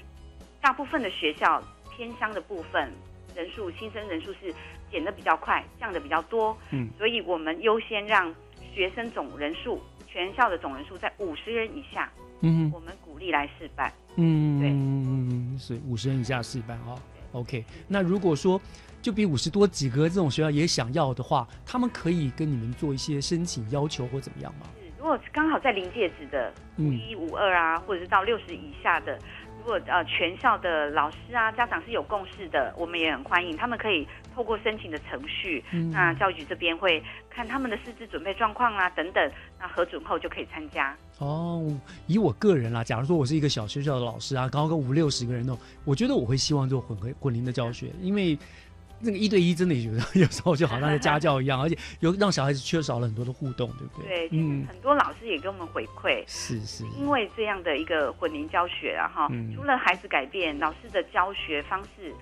[0.59, 1.61] 大部分的学校
[1.95, 2.91] 偏乡的部分
[3.35, 4.51] 人数新生人数是
[4.91, 8.33] 减的比较快，降的比较多，嗯所以我们优先让
[8.73, 13.91] 学生总人数全校的总人数在五十人以下，嗯我们鼓励来示范。
[14.15, 16.95] 嗯，对，是五十人以下示范啊。
[17.33, 18.59] OK，那如果说
[19.01, 24.67] 就比五十多几个这种学校也想要的话，他们可以跟你们做一些申请要求或怎么样吗？
[24.97, 29.17] 如果刚好在临界值的五嗯一、五二啊，或者是到六十以下的，
[29.59, 40.95] 如果呃全校的老师啊、家长是有共识的，我们也很欢迎，他们可以透过申请的程序，嗯那教育局这边会看他们的师资准备状况啊等等，那核准后就可以参加。
[41.17, 48.37] 哦，以我个人啦，假如说我是一个小学校的老师啊，刚好个五六十个人哦，我觉得我会希望做混合混龄的教学，因为
[48.99, 54.29] 那个一对一真的有有时候就好像在家教一样，而且有让小孩子缺少了很多的互动，对不对？
[54.29, 62.13] 对，嗯，很多老师也给我们回馈，是是，因为这样的一个混龄教学啊，哈、嗯除了孩子改变，老师的教学方式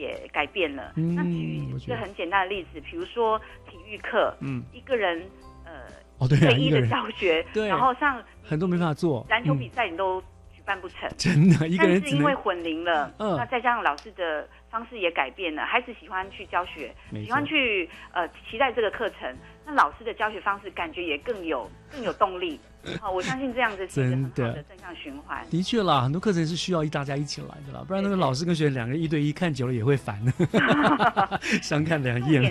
[0.00, 0.92] 也改变了。
[0.96, 3.38] 嗯那举一个很简单的例子，比如说
[3.68, 5.22] 体育课，嗯，一个人
[5.64, 5.72] 呃
[6.18, 7.68] 哦对啊唯一的教学， 对。
[7.68, 9.24] 然后像很多没办法做。
[9.28, 10.26] 嗯篮球比赛你都举
[10.70, 16.94] 办不成，真的一个人但是因为混龄了，嗯那再加上老师的方式也改变了，孩子喜欢去教学，
[17.24, 22.60] 喜欢去呃期待这个课程，那老师的教学方式感觉也更有更有动力。
[23.00, 25.44] 好，我相信这样子是很好真的的正向循环。
[25.50, 30.16] 的确啦，很多课程是需要大家一起来的啦，不然那个老师跟学生两个人一对一看久了也会烦，
[31.60, 32.42] 相看两厌。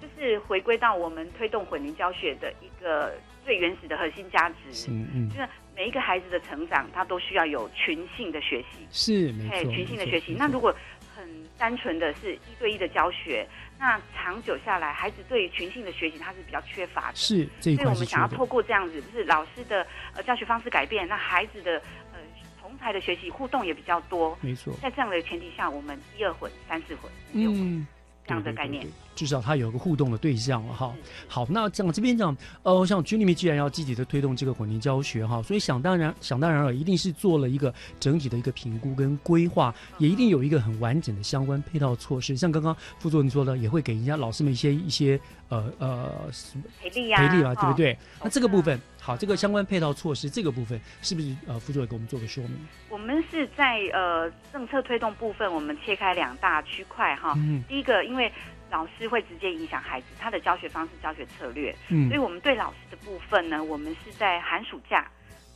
[0.00, 3.12] 就是回归到我们推动混龄教学的一个
[3.44, 4.90] 最原始的核心价值。
[4.90, 5.48] 嗯嗯，就是
[5.80, 8.86] 每一个孩子的成长，他都需要有群性的学习。
[8.92, 10.36] 是没错，群性的学习。
[10.38, 10.76] 那如果
[11.16, 11.26] 很
[11.56, 17.16] 单纯的是一对一的教学，那长久下来，孩子对于群性的学习他是比较缺乏的。
[17.16, 21.78] 是这所以我们想要透过这样子，就是老师的呃教学方式改变，那孩子的
[22.12, 22.18] 呃
[22.60, 24.36] 同台的学习互动也比较多。
[24.42, 27.86] 没错在这样的前提下，我们一二混、三四混、六混嗯，
[28.26, 28.86] 这样的概念。
[29.20, 30.94] 至少他有一个互动的对象了哈。
[31.28, 42.34] 好，那讲这边讲，呃，像局里面既然要积极的推动这个混龄教学哈，所以想当然想当然了，一定是做了一个整体的一个评估跟规划，也一定有一个很完整的相关配套措施。
[42.34, 47.98] 像刚刚副座你说的，也会给人家老师们一些一些呃呃什么培力呀培力啊，对不哦对？
[48.22, 52.56] 那这个部分，好，这个相关配套措施这个部分，是不是呃副座也给我们做个说明？
[52.88, 57.34] 我们是在呃政策推动部分，我们切开两大区块哈。
[57.36, 58.32] 嗯第一个，因为
[58.70, 62.08] 老师会直接影响孩子他的教学方式、教学策略，嗯。
[62.08, 65.10] 所以我们对老师的部分呢，我们是在寒暑假，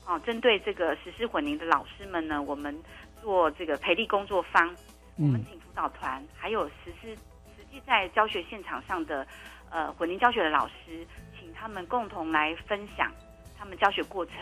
[0.05, 2.77] 哦，针对这个实施混龄的老师们呢，我们
[3.23, 4.75] 做这个培力工作坊，
[5.17, 7.15] 我们嗯请辅导团，还有实施
[7.57, 9.27] 实际在教学现场上的
[9.71, 11.07] 呃混龄教学的老师，
[11.39, 13.13] 请他们共同来分享
[13.57, 14.35] 他们教学过程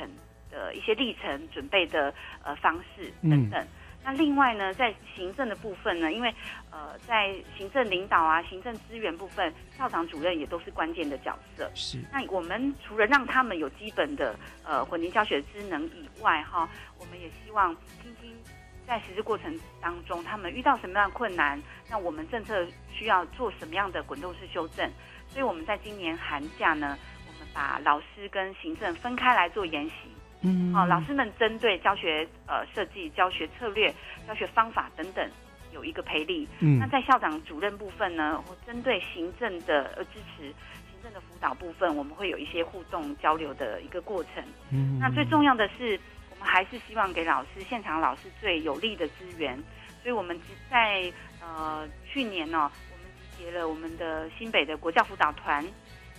[0.50, 2.12] 的一些历程、准备的
[2.42, 3.66] 呃方式等等。
[4.04, 6.34] 那另外呢，在行政的部分呢，因为
[6.70, 11.70] 呃在行政领导啊、行政资源部分，校长主任也都是关键的角色。
[11.74, 17.72] 是那我们除了让他们有基本的呃混龄教学职能以外，哈，我们也希望
[18.02, 18.36] 听听
[18.84, 24.90] 在实施过程当中，他们遇到什么样的困难，那我们政策需要做什么样的滚动式修正。
[25.28, 26.98] 所以我们在今年寒假呢，
[27.28, 29.94] 我们把老师跟行政分开来做研习。
[30.42, 33.92] 嗯好、老师们针对教学呃设计、教学策略、
[34.26, 35.28] 教学方法等等
[35.72, 36.48] 有一个培力。
[36.60, 40.42] 嗯那在校长主任部分呢，我针对行政的呃支持、
[40.90, 44.42] 行政的辅导部分，我们会有一些互动交流的一个过程。
[44.70, 45.98] 嗯那最重要的是，
[46.30, 49.56] 我们还是希望给老师现场老师最有力的资源，
[50.02, 55.64] 所以我们集在呃去年呢、我们集结了我们的新北的国教辅导团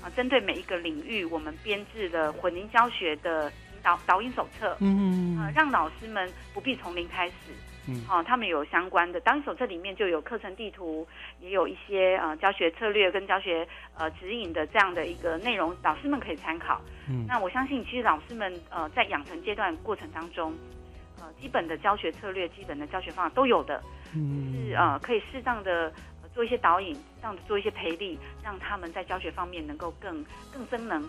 [0.02, 7.34] 啊、针对每一个领域，我们编制了混龄教学的引导导引手册，嗯呃，让老师们不必从零开始。
[7.86, 11.06] 嗯好、他们有相关的导引手册里面就有课程地图，
[11.42, 13.68] 也有一些呃教学策略跟教学
[13.98, 16.80] 呃指引的这样的一个内容，老师们可以参考。
[17.10, 20.54] 嗯那我相信，其实老师们呃在养成阶段过程当中，
[21.20, 23.84] 呃基本的教学策略、基本的教学方法都有的，
[24.16, 31.04] 嗯是呃可以适当的、呃、做一些导引，适当的做一些培力，让他们在教学方面能够更更增能。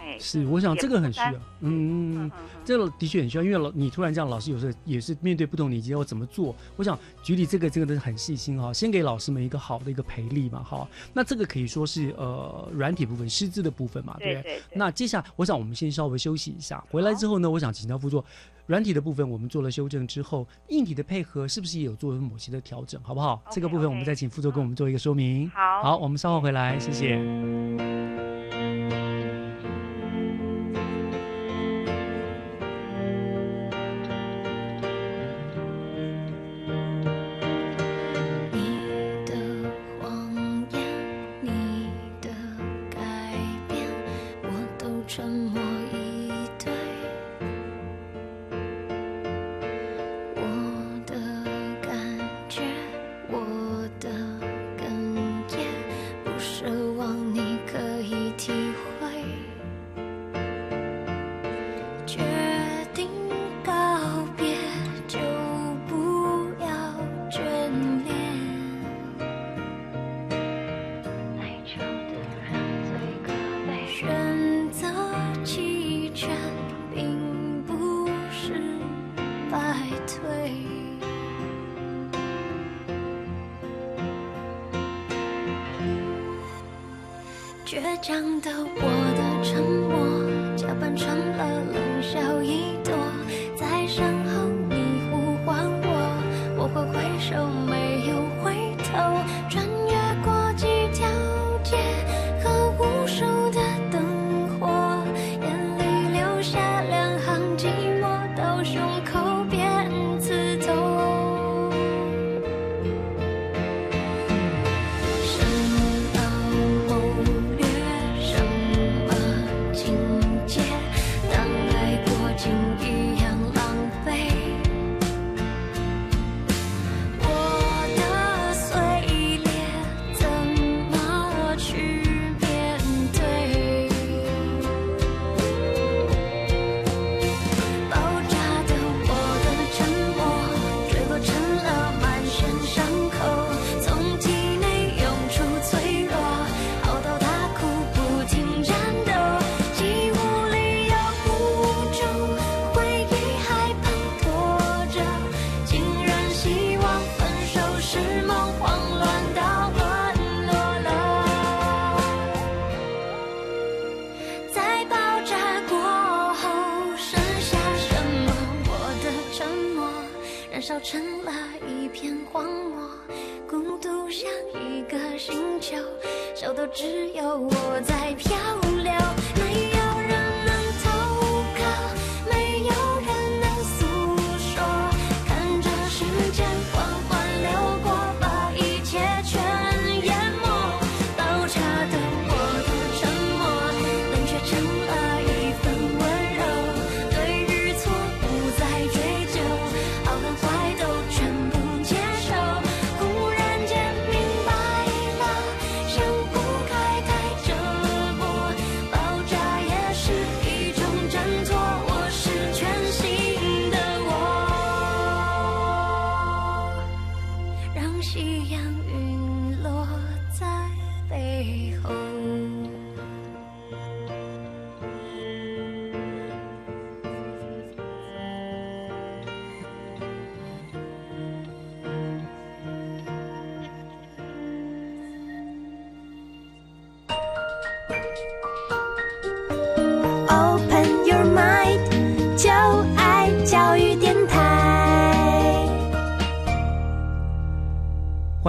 [0.00, 2.30] 哎，是，我想这个很需要嗯，嗯
[2.64, 6.56] 这个的确很需要，因为老你突然这样，老师有时候也是面对不同年纪要怎么做。
[6.76, 10.88] 我想举例这个，这个都是很细心哈，先给老师们一个好的一个培力嘛，哈。
[11.12, 14.34] 那这个可以说是呃软体部分、师资的部分嘛，不对？
[14.36, 18.24] 对对那接下来，我想我们先稍微休息一下，回来之后呢，我想请教副座，
[18.66, 23.42] 软体的部分我们做了修正之后，硬体的配合是不是也有做某些的调整，好不好？
[23.50, 25.50] 这个部分我们再请副座跟我们做一个说明。
[25.50, 25.82] 好。
[25.82, 27.99] 好，我们稍后回来，谢谢。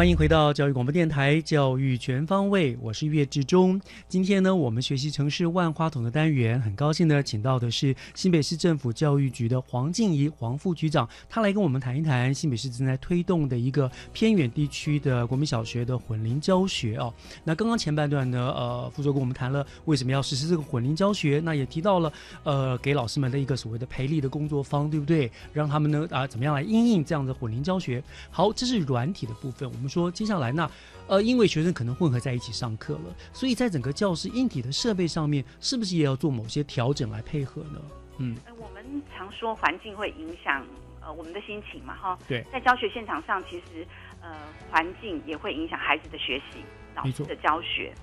[0.02, 3.80] 欢迎回到教育广播电台《教育全方位》，我是岳志忠。
[4.08, 17.14] 今天呢，我们学习城市万花筒的单元，很高兴呢请到的是新北市政府教育局的黄静怡黄副局长，他来跟我们谈一谈新北市正在推动的一个偏远地区的国民小学的混龄教学哦。
[17.44, 22.12] 那刚刚前半段呢，呃，副座跟我们谈了为什么要实施这个混龄教学，那也提到了
[22.44, 25.32] 呃，给老师们的一个所谓的培力的工作坊，对不对？
[25.54, 28.04] 让他们呢啊，怎么样来应应这样的混龄教学？
[28.32, 29.70] 好，这是软体的部分。
[29.72, 30.70] 我们说接下来那
[31.08, 37.82] 呃，因为学生可能混合在一起上课了，所以在整个教室硬体的设备上面，是不是也要做某些调整来配合呢？
[38.20, 40.66] 嗯，呃，我们常说环境会影响
[41.02, 42.18] 呃我们的心情嘛，哈。
[42.28, 43.86] 对在教学现场上，其实
[44.22, 44.30] 呃
[44.70, 46.60] 环境也会影响孩子的学习，
[46.96, 47.94] 老师的教学。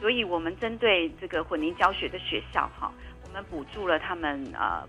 [0.00, 2.92] 所以我们针对这个混龄教学的学校，哈，
[3.24, 4.86] 我们补助了他们呃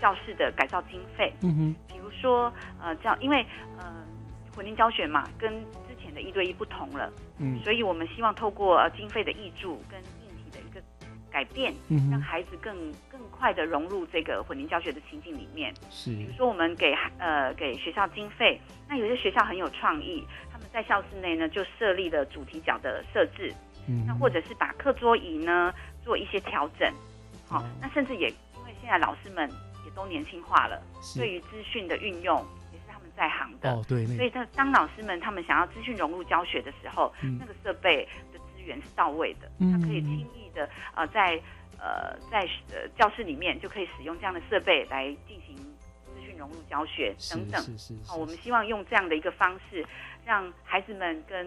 [0.00, 1.32] 教室的改造经费。
[1.42, 3.44] 嗯哼，比如说呃教，因为
[3.78, 4.06] 呃
[4.58, 5.52] 混龄教学嘛，跟
[5.86, 7.12] 之前的一对一不同了。
[7.38, 7.60] 嗯。
[7.62, 10.82] 所以我们希望透过呃经费的益助跟硬体的一个
[11.30, 12.74] 改变，嗯让孩子更
[13.08, 15.72] 更快的融入这个混龄教学的情境里面。
[15.90, 16.10] 是。
[16.10, 23.54] 比如说我们给呃给学校经费，那有些学校很有创意，他们在校室内呢就设立了主题角的设置，
[23.86, 25.72] 嗯那或者是把课桌椅呢
[26.04, 26.92] 做一些调整，
[27.46, 29.48] 好、那甚至也因为现在老师们
[29.84, 30.82] 也都年轻化了，
[31.16, 32.44] 对于资讯的运用
[33.18, 33.72] 在行的。
[33.72, 41.34] 哦对所以当当老师们他们想要资讯融入教学的时候，嗯那个设备的资源是到位的，嗯他可以轻易的呃在
[41.78, 45.56] 呃在呃教室里面就可以使用这样的设备来进行
[46.06, 47.60] 资讯融入教学等等。
[47.60, 49.84] 是是好、我们希望用这样的一个方式，
[50.24, 51.46] 让孩子们跟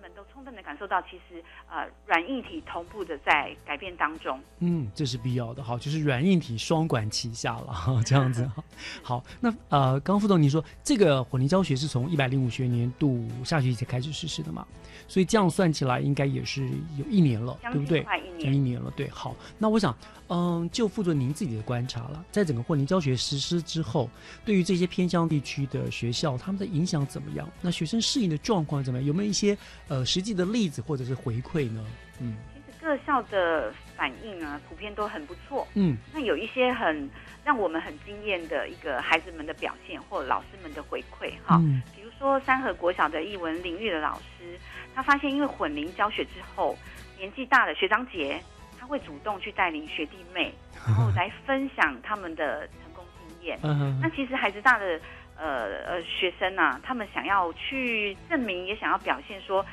[0.00, 4.40] 们都充分的感受到，其实呃软硬体同步的在改变当中。
[4.58, 5.62] 嗯，这是必要的。
[5.62, 8.50] 好，就是软硬体双管齐下了哈， 这样子。
[9.02, 14.66] 好，那呃，刚刚副总您说这个混龄教学是从一百零五学年度下学期才开始实施的嘛？
[15.06, 18.02] 所以这样算起来应该也是有一年了，对不对？
[18.02, 19.08] 快一年一年了，对。
[19.10, 19.96] 好，那我想，
[20.28, 24.08] 嗯，就副总您自己的观察了，在整个混龄教学实施之后，
[24.44, 27.48] 对于这些偏乡地区的学校，他们的影响怎么样？
[27.60, 29.06] 那学生适应的状况怎么样？
[29.06, 29.56] 有没有一些
[29.90, 31.84] 呃实际的例子或者是回馈呢？
[32.20, 35.66] 嗯其实各校的反应啊，普遍都很不错。
[35.74, 37.10] 嗯，那有一些很
[37.44, 41.56] 让我们很惊艳的一个孩子们的表现，或老师们的回馈哈。
[41.60, 44.58] 嗯比如说三河国小的艺文领域的老师，
[44.94, 46.78] 他发现因为混龄教学之后，
[47.18, 48.40] 年纪大的学长姐
[48.78, 50.54] 他会主动去带领学弟妹，
[50.86, 53.58] 然后来分享他们的成功经验。
[53.62, 55.00] 嗯哼那其实孩子大的
[55.36, 59.66] 呃呃学生啊，他们想要去证明，也想要表现说，呃，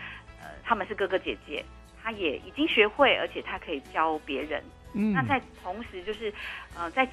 [0.67, 1.63] 他们是哥哥姐姐，
[2.03, 4.61] 他也已经学会，而且他可以教别人。
[4.93, 5.13] 嗯。
[5.13, 6.33] 那在同时就是
[6.75, 7.07] 呃在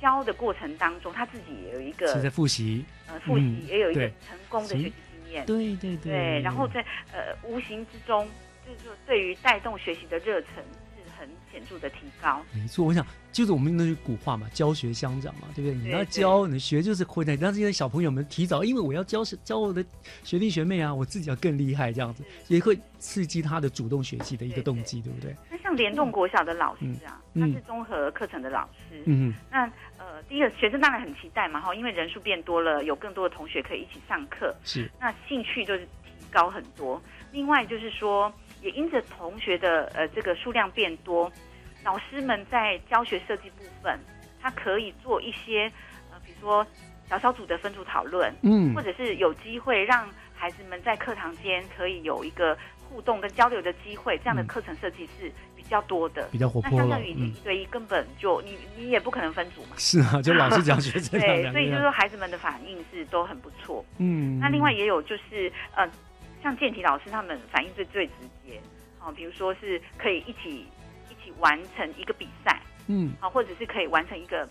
[0.00, 5.44] 教的过程当中，他自己也有一个是在复习，呃复习，嗯也有一个成功的学习经验。
[5.44, 6.80] 对对对，然后在
[7.12, 8.26] 呃无形之中，
[8.66, 10.83] 就是说对于带动学习的热忱是
[11.24, 12.42] 很显著的提高。
[12.52, 15.74] 没错，我想就是我们那句古话嘛，教学相长嘛，对不对？
[15.74, 19.84] 你要教，你学就是会的，让这些小朋友们提早，因为我要教教我的
[20.22, 25.34] 学弟学妹啊，我自己要更厉害，这样子也会刺激他的主动学习的一个动机，对不对？
[25.50, 29.02] 那像联动国小的老师啊，嗯他是综合课程的老师。
[29.06, 29.64] 嗯那
[29.96, 37.00] 呃，第一个学生当然很期待嘛，哈，因为人数变多了，有更多的同学可以一起上课，是那兴趣就是提高很多。
[37.32, 38.32] 另外就是说，
[38.64, 41.30] 也因着同学的呃这个数量变多，
[41.84, 44.00] 老师们在教学设计部分，
[44.40, 45.70] 他可以做一些
[46.10, 46.66] 呃，比如说
[47.06, 48.74] 小小组的分组讨论，嗯。
[48.74, 52.56] 或者是有机会让孩子们在课堂间可以有一个
[52.88, 59.76] 互动跟交流的机会，这样的嗯课程设计是比较多的，比较活泼了那相当于一对一，根本就你你也不可能分组嘛。
[59.76, 63.84] 是啊，就老师 讲学生讲对，所以就是说孩子们的反应是都很不错。
[63.98, 64.38] 嗯。
[64.38, 65.86] 那另外也有就是呃，
[66.44, 68.12] 像健体老师他们反应最最直
[68.46, 68.60] 接，
[68.98, 70.66] 好、比如说是可以一起
[71.08, 74.46] 一起完成一个比赛，嗯好、或者是可以完成一个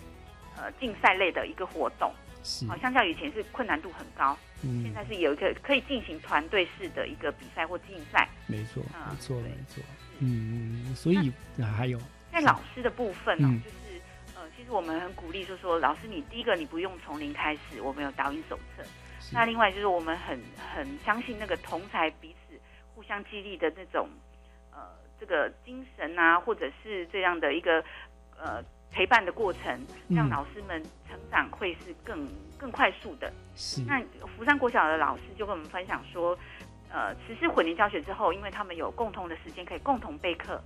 [0.57, 2.11] 呃竞赛类的一个活动，
[2.43, 8.27] 是好、相较以前是困难度很高，嗯现在是有一个可以进行团队式的一个比赛或竞赛。
[8.47, 9.83] 没错啊没错没错，
[10.17, 11.31] 嗯，所以
[11.61, 11.99] 啊还有
[12.31, 14.01] 在老师的部分呢、嗯就是
[14.35, 18.83] 呃，其实我们很鼓励，就是说老师你第一个你不用从零开始，我们有导引手册。
[19.31, 20.39] 那另外就是我们很
[20.75, 22.59] 很相信那个同才彼此
[22.93, 24.07] 互相激励的那种
[24.71, 24.79] 呃
[25.19, 27.83] 这个精神啊，或者是这样的一个
[28.37, 29.61] 呃陪伴的过程，
[30.07, 30.15] 嗯。
[30.15, 33.31] 让老师们成长会是更更快速的。
[33.55, 33.81] 是。
[33.81, 34.01] 那
[34.35, 36.37] 福山国小的老师就跟我们分享说，
[36.89, 40.61] 呃，实施混龄教学之后，因为他们有共同的时间可以共同备课，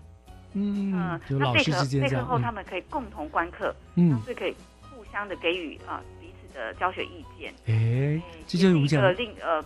[0.54, 4.20] 嗯那备课备课后，他嗯们可以共同观课，嗯。
[4.22, 6.02] 所以可以互相的给予啊、
[6.58, 7.54] 的教学意见。
[7.68, 9.64] 哎，这就是我们讲的另呃，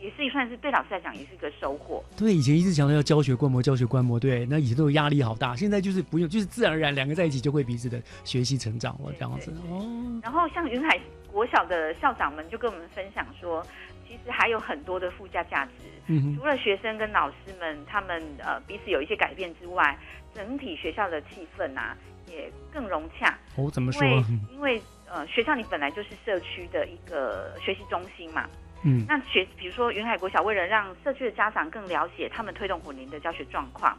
[0.00, 2.02] 也是算是对老师来讲也是一个收获。
[2.16, 13.64] 对，以前一直强调要教学观摩，教学观摩，对，那以前都有压力好大，现在就是不用，就是自然而然两个在一起就会彼此的学习成长了，这样子哦，然后像云海国小的校长们就跟我们分享说，
[14.06, 15.72] 其实还有很多的附加价值。
[16.08, 19.96] 嗯除了学生跟老师们他们呃彼此有一些改变之外，
[20.34, 21.96] 整体学校的气氛啊
[22.28, 23.38] 也更融洽。
[23.54, 24.82] 哦，怎么说因为 因为
[25.12, 28.48] 呃学校你本来就是社区的一个学习中心嘛。
[28.84, 33.96] 嗯那学，比如说云海国小，为了让社区的家长更了解他们推动混龄的教学状况，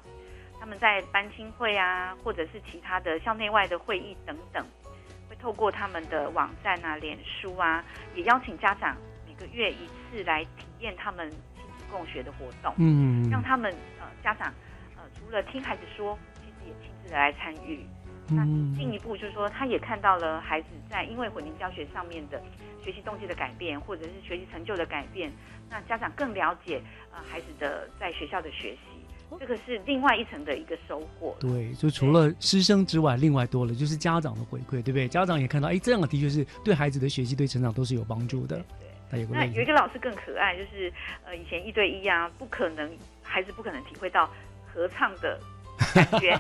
[0.60, 4.66] 他们在班亲会啊，或者是其他的校内外的会议等等，
[5.30, 7.82] 会透过他们的网站啊、脸书啊，
[8.14, 14.54] 也邀请家长每个月一次来体验他们亲子共学的活动，嗯让他们呃家长
[14.98, 17.86] 呃除了听孩子说，其实也亲自的来参与。
[18.30, 22.42] 那嗯进一步就是说，他也看到了孩子在因为混龄教学上面的
[22.84, 25.32] 学习动机的改变，或者是学习成就的改变，
[25.70, 31.36] 那家长更了解呃孩子的在学校的学习，这个是另外一层的一个收获。
[31.40, 35.08] 对，就除了师生之外，另外多了就是家长的回馈，对不对？
[35.08, 38.64] 家长也看到，哎，这样的的确是对孩子的学习、对成长都是有帮助的。
[39.12, 40.92] 他有个那，有一个老师更可爱，就是
[41.26, 42.90] 呃以前一对一啊，不可能
[43.22, 44.28] 孩子不可能体会到
[44.66, 45.40] 合唱的
[45.94, 46.40] 感觉，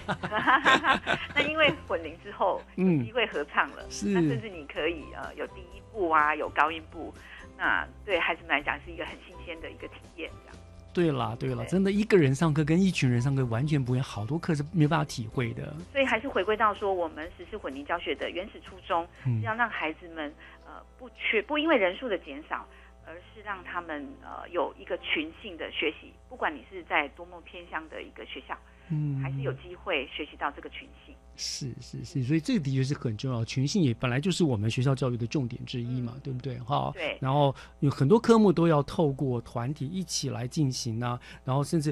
[1.35, 3.03] 那因为混龄之后有嗯。
[3.03, 4.07] 机会合唱了，是。
[4.07, 7.13] 那甚至你可以呃有第一步啊，有高音部，
[7.57, 10.57] 那对孩子们来讲是一个很新鲜的一个体验，这样。
[10.93, 15.73] 对啦，对啦，真的一个人上课跟一群人上课完全不一样，好多课是没办法体会的。
[15.91, 19.39] 所以还是回归到说，我们实施混龄教学的原始初衷，嗯。
[19.39, 20.31] 是要让孩子们
[20.67, 22.67] 呃不缺不因为人数的减少，
[23.07, 28.55] 而是让他们呃有一个群性的学习，不管你是在多么偏乡的一个学校，
[28.89, 31.15] 嗯还是有机会学习到这个群性。
[31.35, 33.43] 是是是，所以这个的确是很重要。
[33.43, 36.59] 群性也本来就是我们学校教育的重点之一嘛，对不对？
[36.59, 41.91] 哈，对然后有很多科目都要透过团体一起来进行啊，然后甚至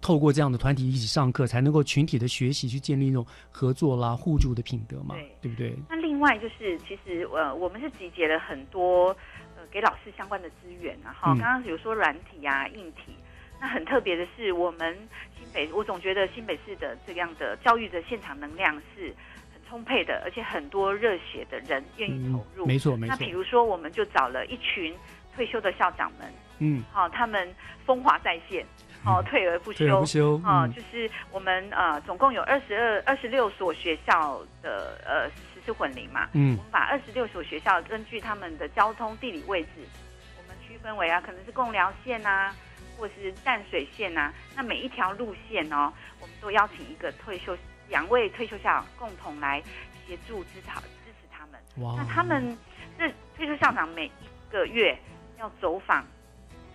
[0.00, 5.76] 透过这样的团体一起上课，才能够群体的学习去建立那种合作啦、互助的品德嘛，对不对？
[5.90, 9.08] 那另外就是，其实呃，我们是集结了很多
[9.54, 13.12] 呃给老师相关的资源啊，哈、嗯刚刚有说软体啊、硬体，
[13.60, 14.96] 那很特别的是，我们
[15.35, 19.12] 新北，我总觉得新北市的这样的教育的现场能量是
[19.52, 22.66] 很充沛的，而且很多热血的人愿意投入。
[22.66, 23.16] 嗯没错没错。
[23.18, 24.94] 那比如说，我们就找了一群
[25.34, 27.54] 退休的校长们，嗯，好、他们
[27.86, 28.64] 风华再现，
[29.06, 30.72] 哦， 退而不休，退而不休哦，嗯。
[30.74, 36.56] 就是我们呃，总共有二十二、二十六所学校的呃实施混龄嘛，嗯。
[36.58, 39.88] 我们把二十六所学校根据他们的交通地理位置，
[40.36, 42.54] 我们区分为啊，可能是贡寮线啊，
[42.96, 47.56] 或是淡水线啊，那每一条路线哦，我们都邀请一个退休
[47.88, 49.62] 两位退休校长共同来
[50.06, 50.68] 协助支持
[51.04, 51.60] 支持他们。
[51.76, 52.56] 哇那他们
[52.98, 54.96] 这退休校长每一个月
[55.38, 56.02] 要走访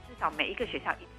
[0.08, 1.12] 至少每一个学校一次。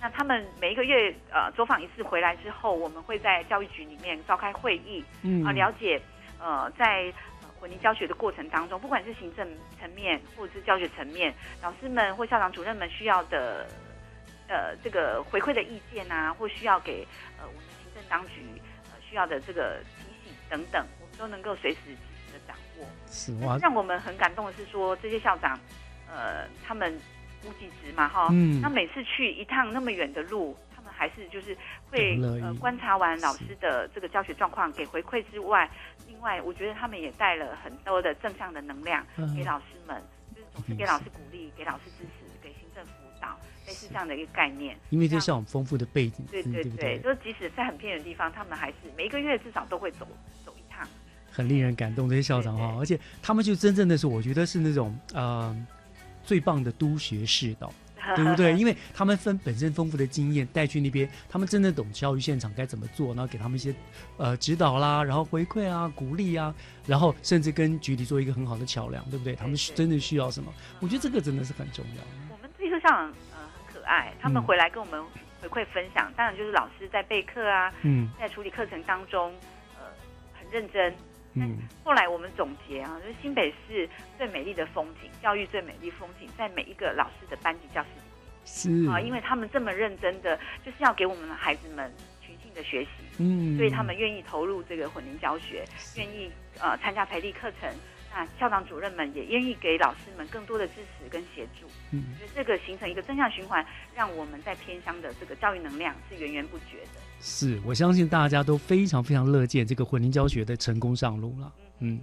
[0.00, 6.00] 那他们每一个月呃走访一次回来之后，我们会在教育局里面召开会议，嗯啊、了解
[6.38, 9.48] 呃在呃混龄教学的过程当中，不管是行政
[9.80, 13.66] 层面或者是教学层面，老师们或校长主任们需要的
[14.48, 17.06] 呃这个回馈的意见啊，或需要给
[17.38, 18.42] 呃我们行政当局
[18.84, 22.86] 呃需要的这个提醒等等，我们都能够随时及时的掌握。
[23.08, 25.58] 是哇，让我们很感动的是说，这些校长，
[26.08, 26.98] 呃，他们
[27.44, 31.56] 无极值嘛，哈，嗯那每次去一趟那么远的路，他们还是就是
[31.90, 35.70] 会呃观察完老师的这个教学状况，给回馈之外，
[36.06, 39.04] 另另外，我觉得他们也带了很多的正向的能量
[39.36, 40.02] 给老师们，
[40.34, 42.15] 就是总是给老师鼓励，给老师支持，
[43.66, 44.76] 类似这样的一个概念。
[44.90, 50.06] 因为这是我们丰富的背景，对对对，就是即使在很偏远的地方，他们还是每一个月至少都会走
[50.44, 50.86] 走一趟。
[51.30, 55.54] 很令人感动这些校长哈，而且他们就真正的是，我觉得是那种呃
[56.24, 57.72] 最棒的督学士道。
[58.14, 58.54] 对不对？
[58.54, 63.74] 因为他们分本身丰富的经验带去那边，他们真的懂教育现场该怎么做，然后给他们一些
[64.16, 66.54] 呃指导啦，然后回馈啊、鼓励啊，
[66.86, 69.34] 然后甚至跟局里做一个很好的桥梁，对不对？
[69.34, 70.54] 他们真的需要什么？
[70.78, 72.02] 我觉得这个真的是很重要。
[72.30, 73.35] 我们这个校长呃很可
[73.86, 75.02] 爱，他们回来跟我们
[75.40, 79.32] 回馈分享，当然就是老师在备课啊，嗯，在处理课程当中
[79.76, 79.86] 呃
[80.38, 80.94] 很认真。
[81.38, 88.86] 嗯，后来我们总结啊，就是新北市最美丽的风景，教育最美丽风景，在每一个老师的班级教室里面。
[88.88, 92.90] 是啊，因为他们这么认真的，就是要给我们的孩子们群性的学习。
[93.18, 95.64] 嗯，所以他们愿意投入这个混龄教学，
[95.96, 97.70] 愿意呃参加培力课程。
[98.16, 101.66] 那校长主任们也愿意给老师们更多的支持跟协助。
[101.90, 103.62] 嗯，我觉得这个形成一个正向循环，
[103.94, 107.00] 让我们在偏乡的这个教育能量是源源不绝的。
[107.20, 111.52] 是我相信大家都非常非常乐见这个混龄教学的成功上路了。
[111.80, 112.00] 嗯，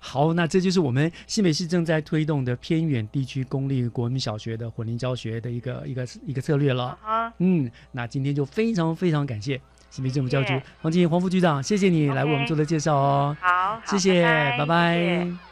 [0.00, 6.98] 好，那这就是我们新北市正在推动的偏远地区公立国民小学的混龄教学的一个一个一个策略了。
[7.04, 9.60] 啊，嗯，那今天就非常非常感谢
[9.90, 13.36] 新北政府教育局黄金黄副局长，谢谢你来为我们做的介绍哦。
[13.40, 14.24] 好，谢谢，
[14.58, 15.51] 拜拜。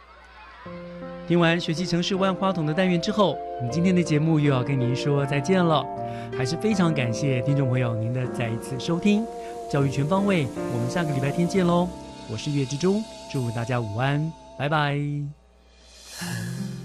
[1.27, 5.85] 听完学习城市万花筒的单元之后，我们今天的节目又要跟您说再见了。
[6.37, 9.25] 还是非常感谢听众朋友您的再一次收听，
[9.71, 11.89] 教育全方位，我们下个礼拜天见喽！
[12.31, 14.95] 我是岳志忠，祝大家午安，拜拜。
[16.17, 16.29] 恨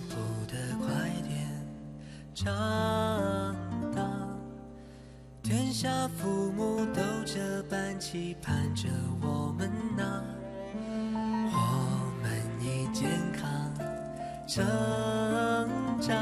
[0.09, 0.15] 不
[0.45, 0.88] 得快
[1.28, 1.47] 点
[2.34, 2.53] 长
[3.95, 4.03] 大，
[5.43, 8.88] 天下父母都这般期盼着
[9.21, 10.23] 我们呐，
[11.51, 13.45] 我们已健康
[14.48, 14.64] 成
[16.00, 16.16] 长，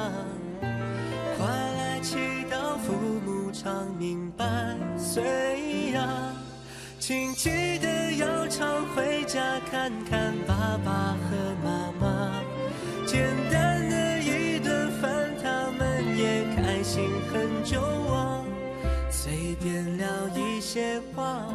[1.37, 2.15] 快来祈
[2.49, 2.93] 祷父
[3.25, 4.45] 母长命百
[4.97, 6.07] 岁呀！
[6.99, 7.49] 请记
[7.79, 12.31] 得要常回家看看爸爸和妈妈，
[13.05, 18.41] 简单的一顿饭，他们也开心很久啊。
[19.11, 21.45] 随便聊一些话，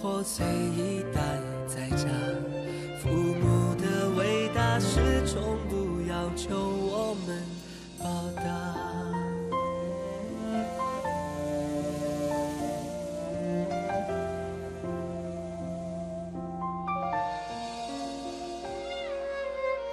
[0.00, 1.20] 或随意打
[6.38, 7.42] 求我们
[7.98, 8.04] 报
[8.36, 8.42] 答。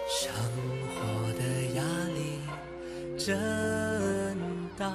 [0.07, 0.31] 生
[0.93, 1.41] 活的
[1.73, 1.81] 压
[2.13, 2.39] 力
[3.17, 4.37] 真
[4.77, 4.93] 大，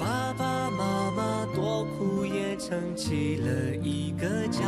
[0.00, 4.62] 爸爸妈妈多苦也撑起了一个家。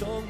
[0.00, 0.22] 重